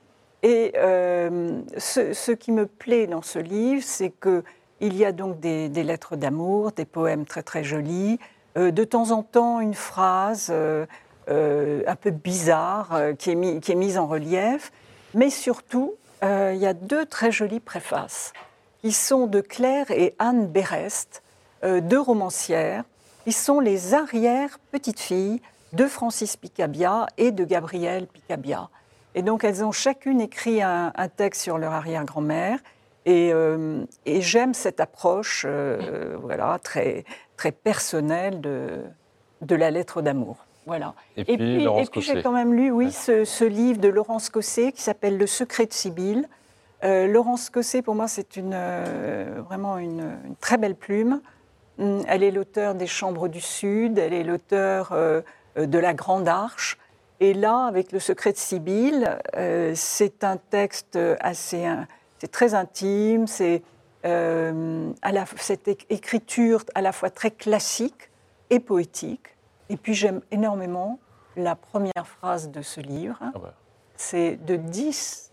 [0.43, 4.43] Et euh, ce, ce qui me plaît dans ce livre, c'est que
[4.79, 8.19] il y a donc des, des lettres d'amour, des poèmes très très jolis,
[8.57, 10.86] euh, de temps en temps une phrase euh,
[11.29, 14.71] un peu bizarre qui, est qui est mise en relief,
[15.13, 15.93] mais surtout
[16.24, 18.34] euh, il y a deux très jolies préfaces
[18.82, 21.24] qui sont de Claire et Anne Berest,
[21.63, 22.84] euh, deux romancières,
[23.24, 25.41] qui sont les arrières petites filles
[25.74, 28.69] de Francis Picabia et de Gabrielle Picabia.
[29.15, 32.59] Et donc elles ont chacune écrit un, texte sur leur arrière-grand-mère.
[33.05, 35.45] Et, euh, j'aime cette approche
[36.22, 37.05] voilà, très,
[37.38, 40.38] très personnelle de la lettre d'amour.
[40.66, 40.93] Voilà.
[41.18, 41.68] Et puis,
[42.01, 42.91] j'ai quand même lu, oui, Ouais.
[42.91, 46.28] ce, ce livre de Laurence Cosset qui s'appelle Le secret de Sibylle.
[46.84, 51.22] Euh, Laurence Cosset, pour moi, c'est une, euh, vraiment une, une très belle plume.
[51.80, 55.22] Hum, Elle est l'auteur des Chambres du Sud, elle est l'auteur euh,
[55.57, 56.78] de La Grande Arche.
[57.20, 59.20] Et là, avec Le secret de Sibylle,
[59.76, 61.68] c'est un texte assez,
[62.18, 63.62] c'est très intime, c'est
[65.38, 68.09] cette écriture à la fois très classique
[68.49, 69.36] et poétique.
[69.72, 70.99] Et puis j'aime énormément
[71.38, 73.17] la première phrase de ce livre.
[73.22, 73.53] Ah bah.
[73.95, 75.32] C'est de 10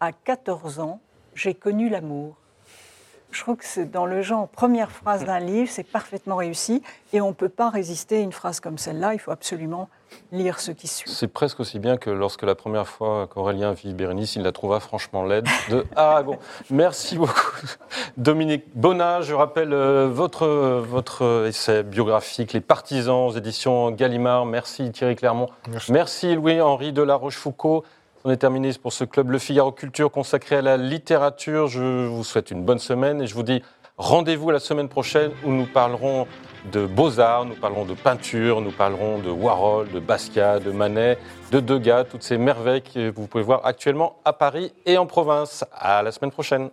[0.00, 1.00] à 14 ans,
[1.34, 2.36] j'ai connu l'amour.
[3.30, 6.82] Je trouve que c'est dans le genre première phrase d'un livre, c'est parfaitement réussi
[7.14, 9.14] et on ne peut pas résister à une phrase comme celle-là.
[9.14, 9.88] Il faut absolument
[10.32, 11.10] lire ce qui suit.
[11.10, 14.80] C'est presque aussi bien que lorsque la première fois qu'Aurélien vit Bérénice, il la trouva
[14.80, 16.38] franchement laide de Aragon.
[16.70, 17.56] Merci beaucoup.
[18.16, 24.46] Dominique Bonnat, je rappelle euh, votre, votre essai biographique, Les partisans aux éditions Gallimard.
[24.46, 25.48] Merci Thierry Clermont.
[25.68, 25.92] Merci.
[25.92, 27.82] Merci Louis-Henri de la Rochefoucauld.
[28.22, 31.68] On est terminé pour ce club Le Figaro Culture consacré à la littérature.
[31.68, 33.62] Je vous souhaite une bonne semaine et je vous dis
[34.00, 36.26] rendez-vous la semaine prochaine où nous parlerons
[36.72, 41.18] de beaux-arts, nous parlerons de peinture, nous parlerons de Warhol, de Basquiat, de Manet,
[41.52, 45.64] de Degas, toutes ces merveilles que vous pouvez voir actuellement à Paris et en province.
[45.72, 46.70] À la semaine prochaine.